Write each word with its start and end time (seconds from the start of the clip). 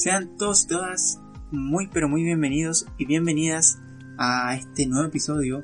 Sean 0.00 0.34
todos 0.38 0.64
y 0.64 0.68
todas 0.68 1.20
muy 1.50 1.86
pero 1.88 2.08
muy 2.08 2.24
bienvenidos 2.24 2.86
y 2.96 3.04
bienvenidas 3.04 3.80
a 4.16 4.56
este 4.56 4.86
nuevo 4.86 5.06
episodio 5.06 5.62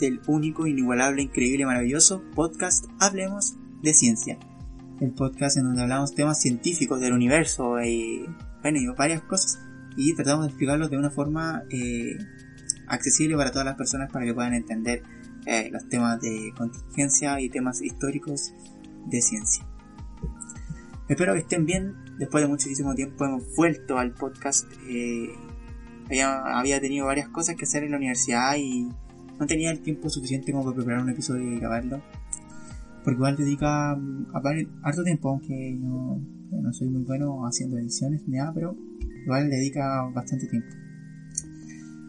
del 0.00 0.22
único, 0.26 0.66
inigualable, 0.66 1.20
increíble, 1.20 1.66
maravilloso 1.66 2.22
podcast 2.34 2.86
Hablemos 3.00 3.58
de 3.82 3.92
Ciencia. 3.92 4.38
El 4.98 5.12
podcast 5.12 5.58
en 5.58 5.64
donde 5.64 5.82
hablamos 5.82 6.14
temas 6.14 6.40
científicos 6.40 7.02
del 7.02 7.12
universo 7.12 7.78
y, 7.82 8.24
bueno, 8.62 8.78
y 8.78 8.86
varias 8.96 9.20
cosas 9.20 9.60
y 9.94 10.14
tratamos 10.14 10.46
de 10.46 10.52
explicarlos 10.52 10.88
de 10.88 10.96
una 10.96 11.10
forma 11.10 11.64
eh, 11.68 12.16
accesible 12.86 13.36
para 13.36 13.50
todas 13.50 13.66
las 13.66 13.76
personas 13.76 14.10
para 14.10 14.24
que 14.24 14.32
puedan 14.32 14.54
entender 14.54 15.02
eh, 15.44 15.68
los 15.70 15.86
temas 15.86 16.18
de 16.22 16.50
contingencia 16.56 17.38
y 17.42 17.50
temas 17.50 17.82
históricos 17.82 18.54
de 19.04 19.20
ciencia. 19.20 19.66
Espero 21.10 21.34
que 21.34 21.40
estén 21.40 21.66
bien. 21.66 22.05
Después 22.18 22.42
de 22.42 22.48
muchísimo 22.48 22.94
tiempo 22.94 23.24
hemos 23.24 23.54
vuelto 23.54 23.98
al 23.98 24.12
podcast. 24.12 24.66
Eh, 24.88 25.28
había, 26.08 26.80
tenido 26.80 27.06
varias 27.06 27.28
cosas 27.28 27.56
que 27.56 27.64
hacer 27.64 27.84
en 27.84 27.90
la 27.90 27.98
universidad 27.98 28.56
y 28.56 28.88
no 29.38 29.46
tenía 29.46 29.70
el 29.70 29.80
tiempo 29.80 30.08
suficiente 30.08 30.52
como 30.52 30.64
para 30.64 30.76
preparar 30.76 31.02
un 31.02 31.10
episodio 31.10 31.42
y 31.42 31.58
grabarlo. 31.58 32.02
Porque 33.04 33.16
igual 33.16 33.36
dedica 33.36 33.94
mm, 33.94 34.34
a 34.34 34.88
harto 34.88 35.04
tiempo, 35.04 35.28
aunque 35.28 35.76
no 35.78 36.72
soy 36.72 36.88
muy 36.88 37.02
bueno 37.02 37.46
haciendo 37.46 37.76
ediciones 37.76 38.26
ni 38.26 38.38
nada, 38.38 38.52
pero 38.54 38.76
igual 39.24 39.50
dedica 39.50 40.02
bastante 40.14 40.46
tiempo. 40.46 40.68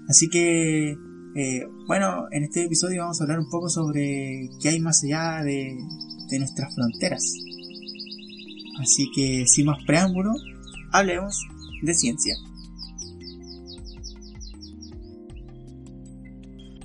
Así 0.08 0.30
que, 0.30 0.92
eh, 1.36 1.68
bueno, 1.86 2.28
en 2.32 2.44
este 2.46 2.64
episodio 2.64 3.02
vamos 3.02 3.20
a 3.20 3.26
hablar 3.26 3.40
un 3.40 3.50
poco 3.50 3.68
sobre 3.68 4.50
qué 4.62 4.70
hay 4.70 4.80
más 4.80 5.04
allá 5.04 5.44
de 5.44 5.76
nuestras 6.40 6.74
fronteras. 6.74 7.34
Así 8.80 9.10
que 9.14 9.46
sin 9.48 9.66
más 9.66 9.84
preámbulo, 9.86 10.32
hablemos 10.92 11.44
de 11.82 11.94
ciencia. 11.94 12.36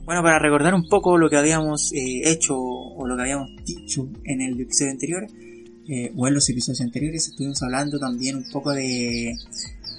Bueno, 0.05 0.23
para 0.23 0.39
recordar 0.39 0.75
un 0.75 0.89
poco 0.89 1.17
lo 1.17 1.31
que 1.31 1.37
habíamos 1.37 1.93
eh, 1.93 2.23
hecho 2.25 2.59
o 2.59 3.07
lo 3.07 3.17
que 3.17 3.23
habíamos 3.23 3.51
dicho 3.65 4.11
en 4.25 4.41
el 4.41 4.61
episodio 4.61 4.91
anterior, 4.91 5.27
eh, 5.89 6.13
o 6.17 6.27
en 6.27 6.35
los 6.35 6.49
episodios 6.49 6.81
anteriores, 6.81 7.29
estuvimos 7.29 7.63
hablando 7.63 7.99
también 7.99 8.37
un 8.37 8.45
poco 8.51 8.73
de 8.73 9.33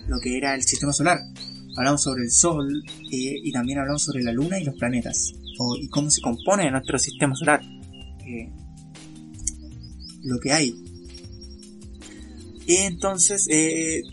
lo 0.08 0.20
que 0.20 0.38
era 0.38 0.56
el 0.56 0.64
sistema 0.64 0.92
solar. 0.92 1.20
Hablamos 1.78 2.04
sobre 2.04 2.24
el 2.24 2.32
Sol 2.32 2.84
eh, 3.12 3.36
y 3.44 3.52
también 3.52 3.80
hablamos 3.80 4.04
sobre 4.04 4.24
la 4.24 4.34
Luna 4.34 4.60
y 4.60 4.66
los 4.66 4.76
planetas, 4.76 5.34
y 5.82 5.88
cómo 5.88 6.12
se 6.12 6.22
compone 6.22 6.70
nuestro 6.70 7.00
sistema 7.00 7.34
solar. 7.36 7.62
lo 10.24 10.40
que 10.40 10.54
hay 10.54 10.83
y 12.66 12.78
entonces, 12.78 13.48
eh, 13.50 14.04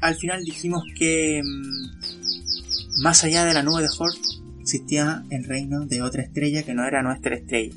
al 0.00 0.16
final 0.16 0.44
dijimos 0.44 0.84
que 0.96 1.42
mm, 1.42 3.02
más 3.02 3.24
allá 3.24 3.44
de 3.44 3.54
la 3.54 3.62
nube 3.62 3.82
de 3.82 3.88
Hort 3.98 4.16
existía 4.60 5.24
el 5.30 5.44
reino 5.44 5.86
de 5.86 6.02
otra 6.02 6.22
estrella 6.22 6.62
que 6.62 6.74
no 6.74 6.84
era 6.84 7.02
nuestra 7.02 7.34
estrella. 7.34 7.74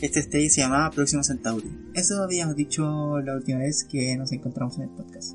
Esta 0.00 0.20
estrella 0.20 0.48
se 0.48 0.60
llamaba 0.60 0.90
Próximo 0.90 1.24
Centauri. 1.24 1.68
Eso 1.94 2.22
habíamos 2.22 2.54
dicho 2.54 3.18
la 3.20 3.34
última 3.34 3.58
vez 3.58 3.84
que 3.84 4.16
nos 4.16 4.30
encontramos 4.30 4.76
en 4.76 4.84
el 4.84 4.90
podcast. 4.90 5.34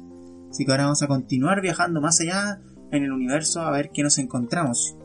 Así 0.50 0.66
que 0.66 0.72
ahora 0.72 0.84
vamos 0.84 1.02
a 1.02 1.08
continuar 1.08 1.62
viajando 1.62 2.00
más 2.00 2.22
allá 2.22 2.62
en 2.92 3.04
el 3.04 3.12
universo 3.12 3.62
a 3.62 3.72
ver 3.72 3.90
qué 3.90 4.04
nos 4.04 4.18
encontramos 4.20 4.96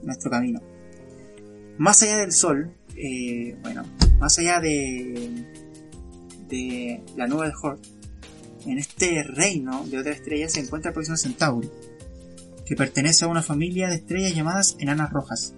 en 0.00 0.06
nuestro 0.06 0.30
camino. 0.30 0.60
Más 1.78 2.02
allá 2.02 2.16
del 2.16 2.32
Sol, 2.32 2.72
eh, 2.96 3.56
bueno, 3.62 3.84
más 4.18 4.38
allá 4.38 4.58
de, 4.58 5.44
de 6.48 7.02
la 7.16 7.26
nube 7.26 7.46
de 7.46 7.52
Hort, 7.62 7.84
en 8.66 8.78
este 8.78 9.22
reino 9.22 9.86
de 9.86 9.98
otra 9.98 10.12
estrella 10.12 10.48
se 10.48 10.60
encuentra 10.60 10.90
el 10.90 10.94
próximo 10.94 11.16
Centauri, 11.16 11.70
que 12.64 12.76
pertenece 12.76 13.24
a 13.24 13.28
una 13.28 13.42
familia 13.42 13.88
de 13.88 13.96
estrellas 13.96 14.34
llamadas 14.34 14.76
enanas 14.78 15.10
rojas. 15.12 15.54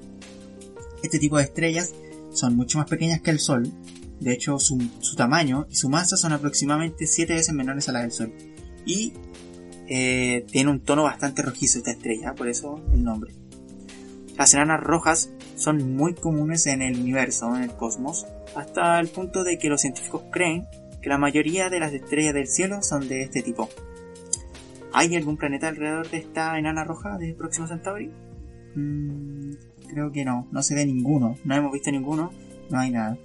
Este 1.03 1.19
tipo 1.19 1.39
de 1.39 1.45
estrellas 1.45 1.95
son 2.33 2.57
mucho 2.57 2.79
más 2.79 2.89
pequeñas 2.89 3.21
que 3.21 3.31
el 3.31 3.39
Sol, 3.39 3.73
de 4.21 4.33
hecho 4.33 4.59
su, 4.59 4.79
tamaño 5.17 5.67
y 5.71 5.77
su 5.77 5.89
masa 5.89 6.17
son 6.17 6.33
aproximadamente 6.33 7.07
7 7.07 7.35
veces 7.35 7.55
menores 7.55 7.89
a 7.89 7.93
la 7.93 8.03
del 8.03 8.13
Sol. 8.13 8.33
Y 8.85 9.13
eh, 9.89 10.45
tiene 10.51 10.71
un 10.71 10.81
tono 10.81 11.05
bastante 11.05 11.43
rojizo 11.43 11.79
esta 11.79 11.93
estrella, 11.93 12.35
por 12.35 12.49
eso 12.49 12.81
el 12.93 13.05
nombre. 13.05 13.33
Las 14.37 14.55
enanas 14.55 14.81
rojas 14.81 15.31
son 15.57 15.97
muy 15.97 16.15
comunes 16.15 16.67
en 16.67 16.83
el 16.83 17.01
universo, 17.01 17.57
en 17.57 17.65
el 17.65 17.73
cosmos, 17.73 18.27
hasta 18.55 19.01
el 19.01 19.09
punto 19.09 19.45
de 19.45 19.59
que 19.59 19.69
los 19.69 19.81
científicos 19.81 20.23
creen 20.31 20.67
que 21.03 21.09
la 21.09 21.19
mayoría 21.19 21.71
de 21.71 21.81
las 21.81 21.93
estrellas 21.93 22.35
del 22.35 22.49
cielo 22.49 22.83
son 22.83 23.09
de 23.09 23.23
este 23.23 23.43
tipo. 23.43 23.69
¿Hay 24.93 25.15
algún 25.17 25.37
planeta 25.37 25.69
alrededor 25.69 26.11
de 26.11 26.19
esta 26.19 26.59
enana 26.59 26.85
roja 26.85 27.19
de 27.19 27.35
Próximo 27.35 27.67
Centauri? 27.67 28.11
Mm, 28.75 29.53
creo 29.89 30.11
que 30.13 30.25
no, 30.25 30.49
no 30.51 30.63
se 30.63 30.75
ve 30.75 30.87
ninguno, 30.87 31.37
no 31.45 31.55
hemos 31.55 31.73
visto 31.73 31.91
ninguno, 31.91 32.33
no 32.71 32.79
hay 32.79 32.91
nada. 32.91 33.19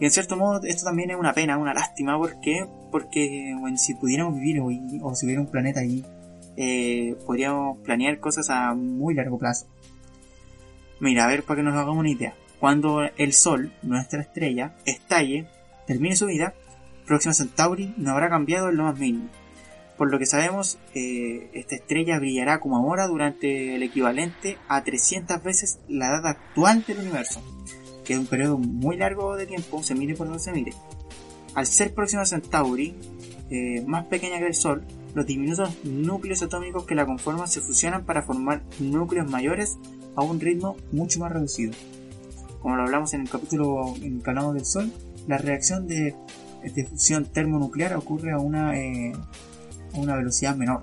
Y 0.00 0.04
en 0.04 0.10
cierto 0.10 0.36
modo 0.36 0.60
esto 0.64 0.84
también 0.84 1.10
es 1.10 1.16
una 1.16 1.32
pena, 1.32 1.56
una 1.56 1.72
lástima, 1.72 2.18
¿por 2.18 2.40
qué? 2.40 2.66
Porque 2.90 3.54
bueno, 3.58 3.76
si 3.76 3.94
pudiéramos 3.94 4.34
vivir 4.34 4.60
hoy, 4.60 4.80
o 5.02 5.14
si 5.14 5.26
hubiera 5.26 5.40
un 5.40 5.50
planeta 5.50 5.80
allí, 5.80 6.04
eh, 6.56 7.16
podríamos 7.26 7.78
planear 7.78 8.18
cosas 8.18 8.50
a 8.50 8.74
muy 8.74 9.14
largo 9.14 9.38
plazo. 9.38 9.66
Mira, 11.00 11.24
a 11.24 11.28
ver 11.28 11.42
para 11.42 11.58
que 11.58 11.62
nos 11.62 11.74
hagamos 11.74 11.98
una 11.98 12.10
idea. 12.10 12.34
Cuando 12.58 13.02
el 13.02 13.32
Sol, 13.32 13.72
nuestra 13.82 14.20
estrella, 14.22 14.74
estalle, 14.86 15.46
termine 15.86 16.16
su 16.16 16.26
vida, 16.26 16.54
Próxima 17.06 17.34
Centauri 17.34 17.94
no 17.96 18.12
habrá 18.12 18.28
cambiado 18.28 18.68
en 18.68 18.76
lo 18.76 18.84
más 18.84 18.98
mínimo. 18.98 19.28
Por 19.96 20.10
lo 20.10 20.18
que 20.18 20.26
sabemos, 20.26 20.78
eh, 20.94 21.50
esta 21.52 21.76
estrella 21.76 22.18
brillará 22.18 22.58
como 22.58 22.76
ahora 22.76 23.06
durante 23.06 23.76
el 23.76 23.82
equivalente 23.82 24.58
a 24.68 24.82
300 24.82 25.42
veces 25.42 25.78
la 25.88 26.08
edad 26.08 26.26
actual 26.26 26.84
del 26.84 26.98
universo, 26.98 27.40
que 28.04 28.14
es 28.14 28.18
un 28.18 28.26
periodo 28.26 28.58
muy 28.58 28.96
largo 28.96 29.36
de 29.36 29.46
tiempo, 29.46 29.82
se 29.82 29.94
mire 29.94 30.16
por 30.16 30.26
donde 30.26 30.42
se 30.42 30.52
mire. 30.52 30.72
Al 31.54 31.66
ser 31.66 31.94
Próxima 31.94 32.26
Centauri 32.26 32.96
eh, 33.50 33.84
más 33.86 34.06
pequeña 34.06 34.38
que 34.38 34.46
el 34.46 34.54
Sol, 34.54 34.84
los 35.14 35.26
diminutos 35.26 35.70
núcleos 35.84 36.42
atómicos 36.42 36.86
que 36.86 36.96
la 36.96 37.06
conforman 37.06 37.46
se 37.46 37.60
fusionan 37.60 38.04
para 38.04 38.22
formar 38.22 38.62
núcleos 38.80 39.30
mayores 39.30 39.78
a 40.16 40.22
un 40.22 40.40
ritmo 40.40 40.76
mucho 40.90 41.20
más 41.20 41.30
reducido. 41.30 41.72
Como 42.60 42.76
lo 42.76 42.82
hablamos 42.82 43.14
en 43.14 43.20
el 43.20 43.28
capítulo 43.28 43.94
en 43.96 44.22
el 44.26 44.52
del 44.54 44.64
Sol, 44.64 44.92
la 45.26 45.38
reacción 45.38 45.86
de, 45.86 46.14
fusión 46.88 47.26
termonuclear 47.26 47.94
ocurre 47.96 48.32
a 48.32 48.38
una, 48.38 48.78
eh, 48.78 49.12
a 49.94 49.98
una 49.98 50.16
velocidad 50.16 50.56
menor. 50.56 50.82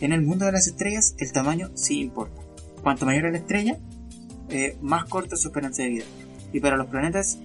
En 0.00 0.12
el 0.12 0.22
mundo 0.22 0.46
de 0.46 0.52
las 0.52 0.66
estrellas, 0.66 1.14
el 1.18 1.32
tamaño 1.32 1.70
sí 1.74 2.00
importa. 2.00 2.40
Cuanto 2.82 3.06
mayor 3.06 3.26
es 3.26 3.32
la 3.32 3.38
estrella, 3.38 3.78
eh, 4.48 4.76
más 4.80 5.04
corta 5.04 5.34
es 5.34 5.42
su 5.42 5.48
esperanza 5.48 5.82
de 5.82 5.90
vida. 5.90 6.04
Y 6.52 6.60
para 6.60 6.76
los 6.76 6.86
planetas 6.86 7.38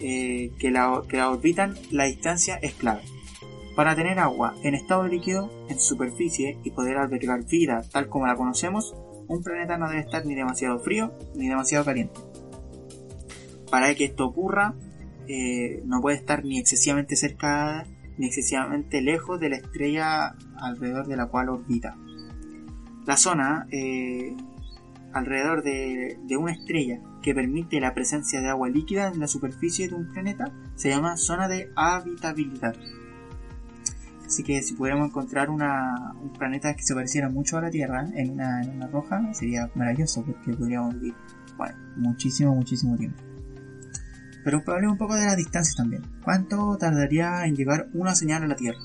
eh, 0.00 0.50
que, 0.58 0.70
la, 0.70 1.02
que 1.08 1.18
la 1.18 1.30
orbitan, 1.30 1.76
la 1.90 2.04
distancia 2.04 2.56
es 2.56 2.74
clave. 2.74 3.02
Para 3.76 3.94
tener 3.94 4.18
agua 4.18 4.56
en 4.64 4.74
estado 4.74 5.06
líquido 5.06 5.50
en 5.68 5.78
su 5.78 5.94
superficie 5.94 6.58
y 6.64 6.70
poder 6.70 6.98
albergar 6.98 7.44
vida 7.46 7.82
tal 7.92 8.08
como 8.08 8.26
la 8.26 8.34
conocemos, 8.34 8.94
un 9.28 9.42
planeta 9.42 9.78
no 9.78 9.88
debe 9.88 10.00
estar 10.00 10.26
ni 10.26 10.34
demasiado 10.34 10.80
frío 10.80 11.12
ni 11.36 11.48
demasiado 11.48 11.84
caliente 11.84 12.29
para 13.70 13.94
que 13.94 14.04
esto 14.04 14.26
ocurra, 14.26 14.74
eh, 15.28 15.82
no 15.86 16.00
puede 16.00 16.16
estar 16.16 16.44
ni 16.44 16.58
excesivamente 16.58 17.16
cerca 17.16 17.86
ni 18.18 18.26
excesivamente 18.26 19.00
lejos 19.00 19.40
de 19.40 19.48
la 19.48 19.56
estrella 19.56 20.34
alrededor 20.58 21.06
de 21.06 21.16
la 21.16 21.26
cual 21.26 21.48
orbita. 21.48 21.96
La 23.06 23.16
zona 23.16 23.66
eh, 23.70 24.36
alrededor 25.12 25.62
de, 25.62 26.18
una 26.38 26.52
estrella 26.52 27.00
que 27.22 27.34
permite 27.34 27.80
la 27.80 27.94
presencia 27.94 28.40
de 28.40 28.48
agua 28.48 28.68
líquida 28.68 29.08
en 29.08 29.20
la 29.20 29.26
superficie 29.26 29.88
de 29.88 29.94
un 29.94 30.12
planeta 30.12 30.52
se 30.74 30.90
llama 30.90 31.16
zona 31.16 31.48
de 31.48 31.70
habitabilidad. 31.76 32.76
Así 34.26 34.44
que 34.44 34.62
si 34.62 34.74
pudiéramos 34.74 35.08
encontrar 35.08 35.50
un 35.50 36.32
planeta 36.38 36.74
que 36.74 36.82
se 36.82 36.94
pareciera 36.94 37.28
mucho 37.28 37.56
a 37.58 37.62
la 37.62 37.70
Tierra 37.70 38.06
en 38.14 38.30
una, 38.32 38.62
en 38.62 38.76
una 38.76 38.86
roja, 38.86 39.32
sería 39.32 39.70
maravilloso 39.74 40.24
porque 40.24 40.52
podríamos 40.52 40.94
vivir 40.94 41.14
bueno, 41.56 41.76
muchísimo, 41.96 42.54
muchísimo 42.54 42.96
tiempo. 42.96 43.29
Pero 44.44 44.62
hablemos 44.66 44.92
un 44.92 44.98
poco 44.98 45.14
de 45.14 45.26
las 45.26 45.36
distancias 45.36 45.76
también. 45.76 46.02
¿Cuánto 46.24 46.76
tardaría 46.78 47.44
en 47.46 47.54
llegar 47.56 47.88
una 47.92 48.14
señal 48.14 48.42
a 48.42 48.46
la 48.46 48.56
Tierra 48.56 48.80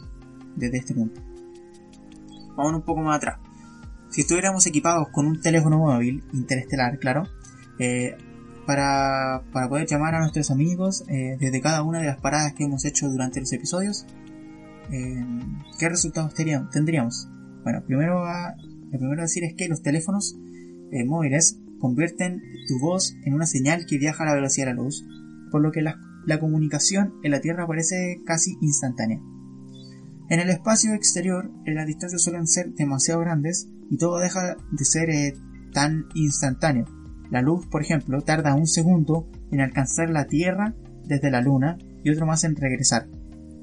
desde 0.55 0.77
este 0.77 0.93
punto? 0.93 1.21
Vamos 2.55 2.73
un 2.73 2.81
poco 2.81 3.01
más 3.01 3.17
atrás. 3.17 3.39
Si 4.09 4.21
estuviéramos 4.21 4.65
equipados 4.65 5.09
con 5.09 5.27
un 5.27 5.41
teléfono 5.41 5.77
móvil 5.77 6.23
interestelar, 6.31 6.99
claro, 6.99 7.27
eh, 7.79 8.15
para, 8.65 9.43
para, 9.51 9.67
poder 9.67 9.87
llamar 9.87 10.15
a 10.15 10.19
nuestros 10.19 10.51
amigos 10.51 11.03
eh, 11.09 11.37
desde 11.39 11.61
cada 11.61 11.83
una 11.83 11.99
de 11.99 12.05
las 12.05 12.17
paradas 12.17 12.53
que 12.53 12.63
hemos 12.63 12.85
hecho 12.85 13.09
durante 13.09 13.39
los 13.39 13.51
episodios, 13.51 14.05
eh, 14.91 15.25
¿qué 15.77 15.89
resultados 15.89 16.33
tendríamos? 16.33 17.27
Bueno, 17.63 17.83
primero 17.85 18.25
lo 18.25 18.99
primero 18.99 19.21
a 19.21 19.25
decir 19.25 19.43
es 19.43 19.53
que 19.53 19.67
los 19.67 19.81
teléfonos 19.81 20.37
móviles 21.05 21.59
convierten 21.79 22.41
tu 22.67 22.79
voz 22.79 23.17
en 23.25 23.33
una 23.33 23.45
señal 23.45 23.85
que 23.85 23.97
viaja 23.97 24.23
a 24.23 24.27
la 24.27 24.33
velocidad 24.35 24.67
de 24.67 24.75
la 24.75 24.81
luz, 24.81 25.05
por 25.51 25.62
lo 25.62 25.71
que 25.71 25.81
la, 25.81 26.00
comunicación 26.39 27.13
en 27.24 27.31
la 27.31 27.39
Tierra 27.39 27.68
parece 27.68 28.21
casi 28.25 28.57
instantánea. 28.62 29.21
En 30.30 30.39
el 30.39 30.50
espacio 30.50 30.94
exterior, 30.94 31.51
las 31.65 31.86
distancias 31.86 32.24
suelen 32.24 32.47
ser 32.47 32.74
demasiado 32.74 33.21
grandes 33.21 33.69
y 33.92 33.97
todo 33.97 34.18
deja 34.18 34.56
de 34.71 34.86
ser 34.86 35.09
eh, 35.12 35.36
tan 35.71 36.06
instantáneo. 36.15 36.86
La 37.30 37.42
luz, 37.42 37.68
por 37.68 37.81
ejemplo, 37.81 38.21
tarda 38.21 38.56
un 38.56 38.68
segundo 38.68 39.30
en 39.51 39.62
alcanzar 39.62 40.09
la 40.09 40.25
Tierra 40.25 40.74
desde 41.06 41.30
la 41.30 41.42
Luna 41.42 41.77
y 42.03 42.09
otro 42.09 42.25
más 42.25 42.44
en 42.44 42.56
regresar. 42.56 43.07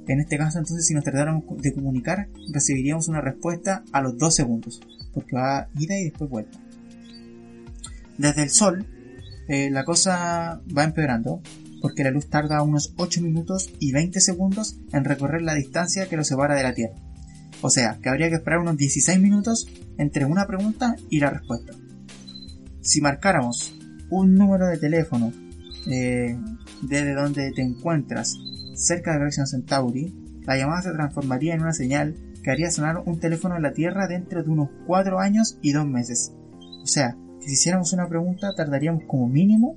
En 0.09 0.21
este 0.21 0.37
caso, 0.37 0.59
entonces, 0.59 0.87
si 0.87 0.95
nos 0.95 1.05
tratáramos 1.05 1.45
de 1.59 1.73
comunicar, 1.73 2.29
recibiríamos 2.53 3.09
una 3.09 3.21
respuesta 3.21 3.85
a 3.93 4.01
los 4.03 4.19
dos 4.19 4.35
segundos, 4.35 4.81
porque 5.15 5.37
va 5.37 5.69
ida 5.79 5.99
y 5.99 6.05
después 6.05 6.29
vuelta. 6.29 6.59
Desde 8.19 8.43
el 8.43 8.51
Sol, 8.51 8.87
eh, 9.49 9.71
la 9.71 9.85
cosa 9.85 10.61
va 10.77 10.85
empeorando, 10.85 11.41
porque 11.83 12.05
la 12.05 12.13
luz 12.13 12.31
tarda 12.31 12.63
unos 12.63 12.95
8 12.97 13.21
minutos 13.21 13.71
y 13.81 13.93
20 13.93 14.21
segundos 14.21 14.79
en 14.93 15.05
recorrer 15.05 15.43
la 15.43 15.55
distancia 15.55 16.09
que 16.09 16.17
lo 16.17 16.25
separa 16.25 16.55
de 16.55 16.63
la 16.63 16.73
Tierra. 16.73 16.95
O 17.61 17.69
sea, 17.69 17.99
que 18.01 18.09
habría 18.09 18.29
que 18.29 18.37
esperar 18.37 18.61
unos 18.61 18.77
16 18.77 19.21
minutos 19.21 19.67
entre 19.99 20.25
una 20.25 20.47
pregunta 20.47 20.97
y 21.11 21.21
la 21.21 21.31
respuesta. 21.31 21.73
Si 22.81 23.01
marcáramos 23.01 23.75
un 24.11 24.35
número 24.35 24.67
de 24.67 24.79
teléfono 24.79 25.33
eh, 25.87 26.39
desde 26.83 27.15
donde 27.15 27.53
te 27.53 27.63
encuentras 27.63 28.37
cerca 28.75 29.13
de 29.13 29.19
Próxima 29.21 29.47
Centauri, 29.47 30.15
la 30.45 30.57
llamada 30.57 30.83
se 30.83 30.93
transformaría 30.93 31.55
en 31.55 31.63
una 31.63 31.73
señal 31.73 32.17
que 32.43 32.51
haría 32.51 32.71
sonar 32.71 33.03
un 33.07 33.21
teléfono 33.21 33.57
en 33.57 33.63
la 33.63 33.73
Tierra 33.73 34.09
dentro 34.09 34.43
de 34.43 34.51
unos 34.51 34.71
4 34.87 35.21
años 35.21 35.59
y 35.63 35.73
2 35.73 35.87
meses. 35.87 36.33
O 36.83 36.87
sea, 36.87 37.17
que 37.41 37.47
si 37.47 37.53
hiciéramos 37.53 37.93
una 37.93 38.09
pregunta 38.09 38.55
tardaríamos 38.57 39.05
como 39.07 39.29
mínimo 39.29 39.77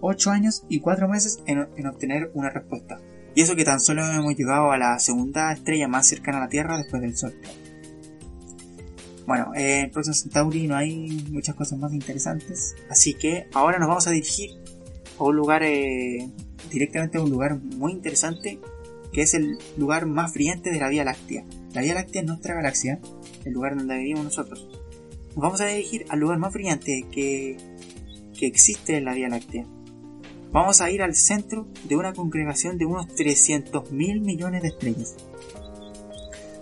8 0.00 0.30
años 0.30 0.64
y 0.68 0.80
4 0.80 1.08
meses 1.08 1.40
en, 1.46 1.86
obtener 1.86 2.30
una 2.34 2.50
respuesta. 2.50 3.00
Y 3.34 3.42
eso 3.42 3.54
que 3.54 3.64
tan 3.64 3.80
solo 3.80 4.04
hemos 4.10 4.34
llegado 4.36 4.70
a 4.70 4.78
la 4.78 4.98
segunda 4.98 5.52
estrella 5.52 5.88
más 5.88 6.06
cercana 6.06 6.38
a 6.38 6.40
la 6.42 6.48
Tierra 6.48 6.78
después 6.78 7.02
del 7.02 7.16
Sol. 7.16 7.34
Bueno, 9.26 9.50
en 9.54 9.90
Próximo 9.90 10.14
Centauri 10.14 10.66
no 10.68 10.76
hay 10.76 11.26
muchas 11.30 11.54
cosas 11.54 11.78
más 11.78 11.92
interesantes. 11.92 12.76
Así 12.88 13.14
que 13.14 13.48
ahora 13.52 13.78
nos 13.78 13.88
vamos 13.88 14.06
a 14.06 14.10
dirigir 14.10 14.50
a 15.18 15.24
un 15.24 15.36
lugar, 15.36 15.62
eh, 15.64 16.30
directamente 16.70 17.18
a 17.18 17.22
un 17.22 17.30
lugar 17.30 17.60
muy 17.60 17.92
interesante, 17.92 18.60
que 19.12 19.22
es 19.22 19.34
el 19.34 19.58
lugar 19.76 20.06
más 20.06 20.32
brillante 20.32 20.70
de 20.70 20.78
la 20.78 20.88
Vía 20.88 21.04
Láctea. 21.04 21.44
La 21.74 21.82
Vía 21.82 21.94
Láctea 21.94 22.22
es 22.22 22.28
nuestra 22.28 22.54
galaxia, 22.54 23.00
el 23.44 23.52
lugar 23.52 23.76
donde 23.76 23.98
vivimos 23.98 24.24
nosotros. 24.24 24.68
Nos 25.34 25.42
vamos 25.42 25.60
a 25.60 25.66
dirigir 25.66 26.06
al 26.08 26.20
lugar 26.20 26.38
más 26.38 26.52
brillante 26.52 27.04
que, 27.10 27.56
que 28.38 28.46
existe 28.46 28.96
en 28.96 29.04
la 29.04 29.14
Vía 29.14 29.28
Láctea. 29.28 29.66
Vamos 30.56 30.80
a 30.80 30.90
ir 30.90 31.02
al 31.02 31.14
centro 31.14 31.66
de 31.84 31.96
una 31.96 32.14
congregación 32.14 32.78
de 32.78 32.86
unos 32.86 33.14
300 33.14 33.90
mil 33.92 34.22
millones 34.22 34.62
de 34.62 34.68
estrellas. 34.68 35.14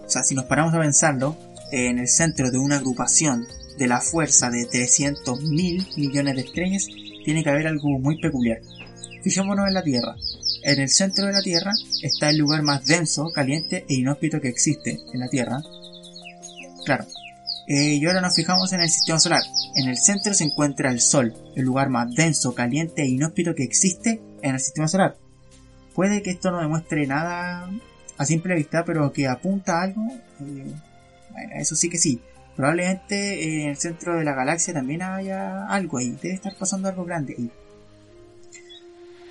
O 0.05 0.11
sea, 0.11 0.25
si 0.25 0.35
nos 0.35 0.46
paramos 0.46 0.75
a 0.75 0.81
pensarlo, 0.81 1.37
en 1.70 2.00
el 2.00 2.08
centro 2.08 2.50
de 2.50 2.58
una 2.58 2.79
agrupación 2.79 3.46
de 3.79 3.87
la 3.87 4.00
fuerza 4.00 4.50
de 4.50 4.64
300 4.64 5.41
mil 5.43 5.87
millones 5.96 6.35
de 6.35 6.41
estrellas, 6.41 6.88
tiene 7.25 7.44
que 7.44 7.50
haber 7.50 7.69
algo 7.69 7.88
muy 8.00 8.20
peculiar. 8.20 8.62
Fijémonos 9.23 9.69
en 9.69 9.75
la 9.75 9.85
Tierra. 9.85 10.17
En 10.64 10.81
el 10.81 10.88
centro 10.88 11.26
de 11.26 11.32
la 11.32 11.43
Tierra 11.43 11.70
está 12.02 12.31
el 12.31 12.38
lugar 12.38 12.64
más 12.64 12.85
denso, 12.85 13.31
caliente 13.32 13.87
e 13.88 13.94
inhóspito 13.94 14.41
que 14.41 14.49
existe 14.49 14.99
en 15.12 15.20
la 15.20 15.29
Tierra. 15.29 15.62
Claro, 16.85 17.06
eh, 17.66 17.94
y 17.94 18.06
ahora 18.06 18.20
nos 18.20 18.37
fijamos 18.37 18.72
en 18.72 18.81
el 18.81 18.90
sistema 18.90 19.19
solar. 19.19 19.43
En 19.75 19.88
el 19.88 19.96
centro 19.96 20.34
se 20.34 20.44
encuentra 20.44 20.90
el 20.90 21.00
Sol, 21.00 21.34
el 21.56 21.64
lugar 21.64 21.88
más 21.88 22.14
denso, 22.14 22.55
caliente 22.55 23.02
e 23.02 23.08
inhóspito 23.08 23.55
que 23.55 23.64
existe 23.64 24.20
en 24.43 24.55
el 24.55 24.61
sistema 24.61 24.88
solar. 24.88 25.16
Puede 25.94 26.22
que 26.22 26.31
esto 26.31 26.50
no 26.50 26.61
demuestre 26.61 27.06
nada 27.06 27.70
a 28.19 28.26
simple 28.26 28.55
vista, 28.55 28.84
pero 28.84 29.12
que 29.12 29.28
apunta 29.28 29.78
a 29.78 29.82
algo. 29.82 30.02
Eh, 30.40 30.75
bueno, 31.31 31.52
eso 31.56 31.75
sí 31.75 31.88
que 31.88 31.99
sí. 31.99 32.20
Probablemente 32.56 33.62
en 33.62 33.70
el 33.70 33.76
centro 33.76 34.17
de 34.17 34.25
la 34.25 34.34
galaxia 34.34 34.75
también 34.75 35.02
haya 35.02 35.67
algo 35.67 35.99
ahí. 35.99 36.17
Debe 36.22 36.34
estar 36.34 36.55
pasando 36.56 36.88
algo 36.88 37.05
grande 37.05 37.34
ahí. 37.37 37.50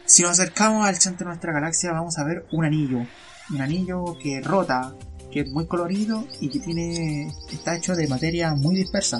Si 0.05 0.21
nos 0.21 0.31
acercamos 0.31 0.85
al 0.85 0.95
centro 0.97 1.25
de 1.25 1.29
nuestra 1.29 1.53
galaxia, 1.53 1.91
vamos 1.91 2.17
a 2.17 2.23
ver 2.23 2.45
un 2.51 2.65
anillo. 2.65 3.05
Un 3.49 3.61
anillo 3.61 4.17
que 4.21 4.41
rota, 4.41 4.93
que 5.33 5.41
es 5.41 5.51
muy 5.51 5.65
colorido 5.65 6.25
y 6.39 6.49
que 6.49 6.59
tiene 6.59 7.27
está 7.51 7.75
hecho 7.75 7.95
de 7.95 8.07
materia 8.07 8.53
muy 8.53 8.75
dispersa. 8.75 9.19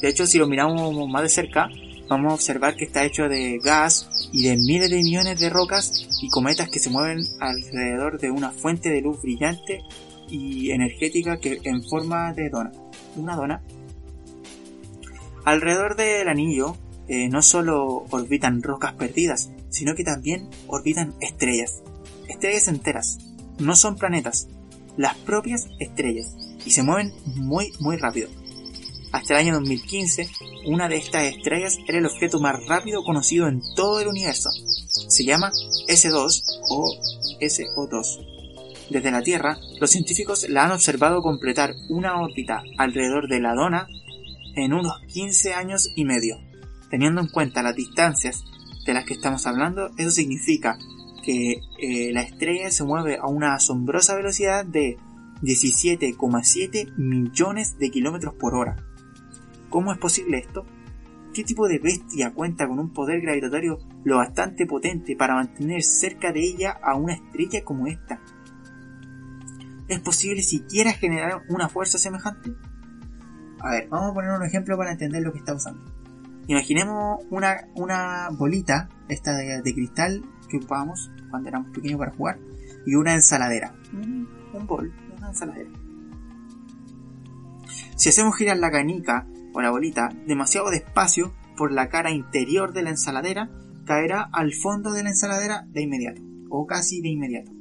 De 0.00 0.08
hecho, 0.08 0.26
si 0.26 0.38
lo 0.38 0.46
miramos 0.46 1.08
más 1.08 1.22
de 1.22 1.28
cerca, 1.28 1.68
vamos 2.08 2.32
a 2.32 2.34
observar 2.34 2.76
que 2.76 2.86
está 2.86 3.04
hecho 3.04 3.28
de 3.28 3.60
gas 3.62 4.08
y 4.32 4.48
de 4.48 4.56
miles 4.56 4.90
de 4.90 4.96
millones 4.96 5.38
de 5.38 5.50
rocas 5.50 6.08
y 6.22 6.30
cometas 6.30 6.70
que 6.70 6.78
se 6.78 6.88
mueven 6.88 7.20
alrededor 7.40 8.18
de 8.18 8.30
una 8.30 8.50
fuente 8.52 8.88
de 8.88 9.02
luz 9.02 9.20
brillante 9.20 9.82
y 10.28 10.70
energética 10.70 11.38
que 11.38 11.60
en 11.64 11.82
forma 11.82 12.32
de 12.32 12.48
dona, 12.48 12.72
una 13.16 13.36
dona. 13.36 13.62
Alrededor 15.44 15.96
del 15.96 16.28
anillo 16.28 16.76
eh, 17.08 17.28
no 17.28 17.42
solo 17.42 18.06
orbitan 18.10 18.62
rocas 18.62 18.94
perdidas, 18.94 19.50
sino 19.68 19.94
que 19.94 20.04
también 20.04 20.48
orbitan 20.68 21.14
estrellas, 21.20 21.82
estrellas 22.28 22.68
enteras. 22.68 23.18
No 23.58 23.76
son 23.76 23.96
planetas, 23.96 24.48
las 25.00 25.16
propias 25.16 25.66
estrellas 25.78 26.36
y 26.66 26.72
se 26.72 26.82
mueven 26.82 27.10
muy 27.34 27.72
muy 27.80 27.96
rápido. 27.96 28.28
Hasta 29.12 29.32
el 29.32 29.40
año 29.40 29.54
2015, 29.54 30.28
una 30.66 30.90
de 30.90 30.98
estas 30.98 31.24
estrellas 31.24 31.78
era 31.88 31.98
el 31.98 32.04
objeto 32.04 32.38
más 32.38 32.66
rápido 32.66 33.02
conocido 33.02 33.48
en 33.48 33.62
todo 33.74 34.00
el 34.00 34.08
universo. 34.08 34.50
Se 35.08 35.24
llama 35.24 35.52
S2 35.88 36.42
o 36.68 36.94
SO2. 37.40 38.90
Desde 38.90 39.10
la 39.10 39.22
Tierra, 39.22 39.56
los 39.80 39.90
científicos 39.90 40.46
la 40.50 40.64
han 40.64 40.72
observado 40.72 41.22
completar 41.22 41.72
una 41.88 42.20
órbita 42.20 42.62
alrededor 42.76 43.26
de 43.26 43.40
la 43.40 43.54
Dona 43.54 43.88
en 44.54 44.74
unos 44.74 45.00
15 45.06 45.54
años 45.54 45.88
y 45.96 46.04
medio. 46.04 46.36
Teniendo 46.90 47.22
en 47.22 47.28
cuenta 47.28 47.62
las 47.62 47.74
distancias 47.74 48.44
de 48.84 48.92
las 48.92 49.06
que 49.06 49.14
estamos 49.14 49.46
hablando, 49.46 49.92
eso 49.96 50.10
significa 50.10 50.78
que 51.22 51.60
eh, 51.78 52.12
la 52.12 52.22
estrella 52.22 52.70
se 52.70 52.84
mueve 52.84 53.18
a 53.20 53.26
una 53.26 53.54
asombrosa 53.54 54.14
velocidad 54.14 54.64
de 54.64 54.98
17,7 55.42 56.96
millones 56.96 57.78
de 57.78 57.90
kilómetros 57.90 58.34
por 58.34 58.54
hora. 58.54 58.76
¿Cómo 59.68 59.92
es 59.92 59.98
posible 59.98 60.38
esto? 60.38 60.66
¿Qué 61.32 61.44
tipo 61.44 61.68
de 61.68 61.78
bestia 61.78 62.32
cuenta 62.34 62.66
con 62.66 62.78
un 62.80 62.92
poder 62.92 63.20
gravitatorio 63.20 63.78
lo 64.04 64.16
bastante 64.16 64.66
potente 64.66 65.14
para 65.16 65.34
mantener 65.34 65.82
cerca 65.82 66.32
de 66.32 66.40
ella 66.40 66.78
a 66.82 66.96
una 66.96 67.14
estrella 67.14 67.62
como 67.64 67.86
esta? 67.86 68.20
¿Es 69.88 70.00
posible 70.00 70.42
siquiera 70.42 70.92
generar 70.92 71.42
una 71.48 71.68
fuerza 71.68 71.98
semejante? 71.98 72.52
A 73.60 73.70
ver, 73.70 73.88
vamos 73.88 74.10
a 74.10 74.14
poner 74.14 74.30
un 74.32 74.44
ejemplo 74.44 74.76
para 74.76 74.92
entender 74.92 75.22
lo 75.22 75.32
que 75.32 75.38
está 75.38 75.52
pasando. 75.52 75.84
Imaginemos 76.46 77.20
una, 77.30 77.68
una 77.76 78.28
bolita, 78.30 78.88
esta 79.08 79.36
de 79.36 79.74
cristal, 79.74 80.24
que 80.50 80.58
ocupábamos 80.58 81.10
cuando 81.30 81.48
éramos 81.48 81.70
pequeños 81.70 81.98
para 81.98 82.12
jugar 82.12 82.38
y 82.86 82.94
una 82.94 83.14
ensaladera. 83.14 83.74
Un, 83.92 84.28
bol, 84.66 84.92
una 85.16 85.28
ensaladera. 85.28 85.70
Si 87.96 88.08
hacemos 88.08 88.36
girar 88.36 88.56
la 88.56 88.70
canica 88.70 89.26
o 89.52 89.60
la 89.60 89.70
bolita 89.70 90.10
demasiado 90.26 90.70
despacio 90.70 91.32
por 91.56 91.72
la 91.72 91.88
cara 91.88 92.10
interior 92.10 92.72
de 92.72 92.82
la 92.82 92.90
ensaladera, 92.90 93.50
caerá 93.84 94.28
al 94.32 94.52
fondo 94.54 94.92
de 94.92 95.02
la 95.02 95.10
ensaladera 95.10 95.66
de 95.68 95.82
inmediato, 95.82 96.22
o 96.48 96.66
casi 96.66 97.00
de 97.02 97.08
inmediato. 97.08 97.52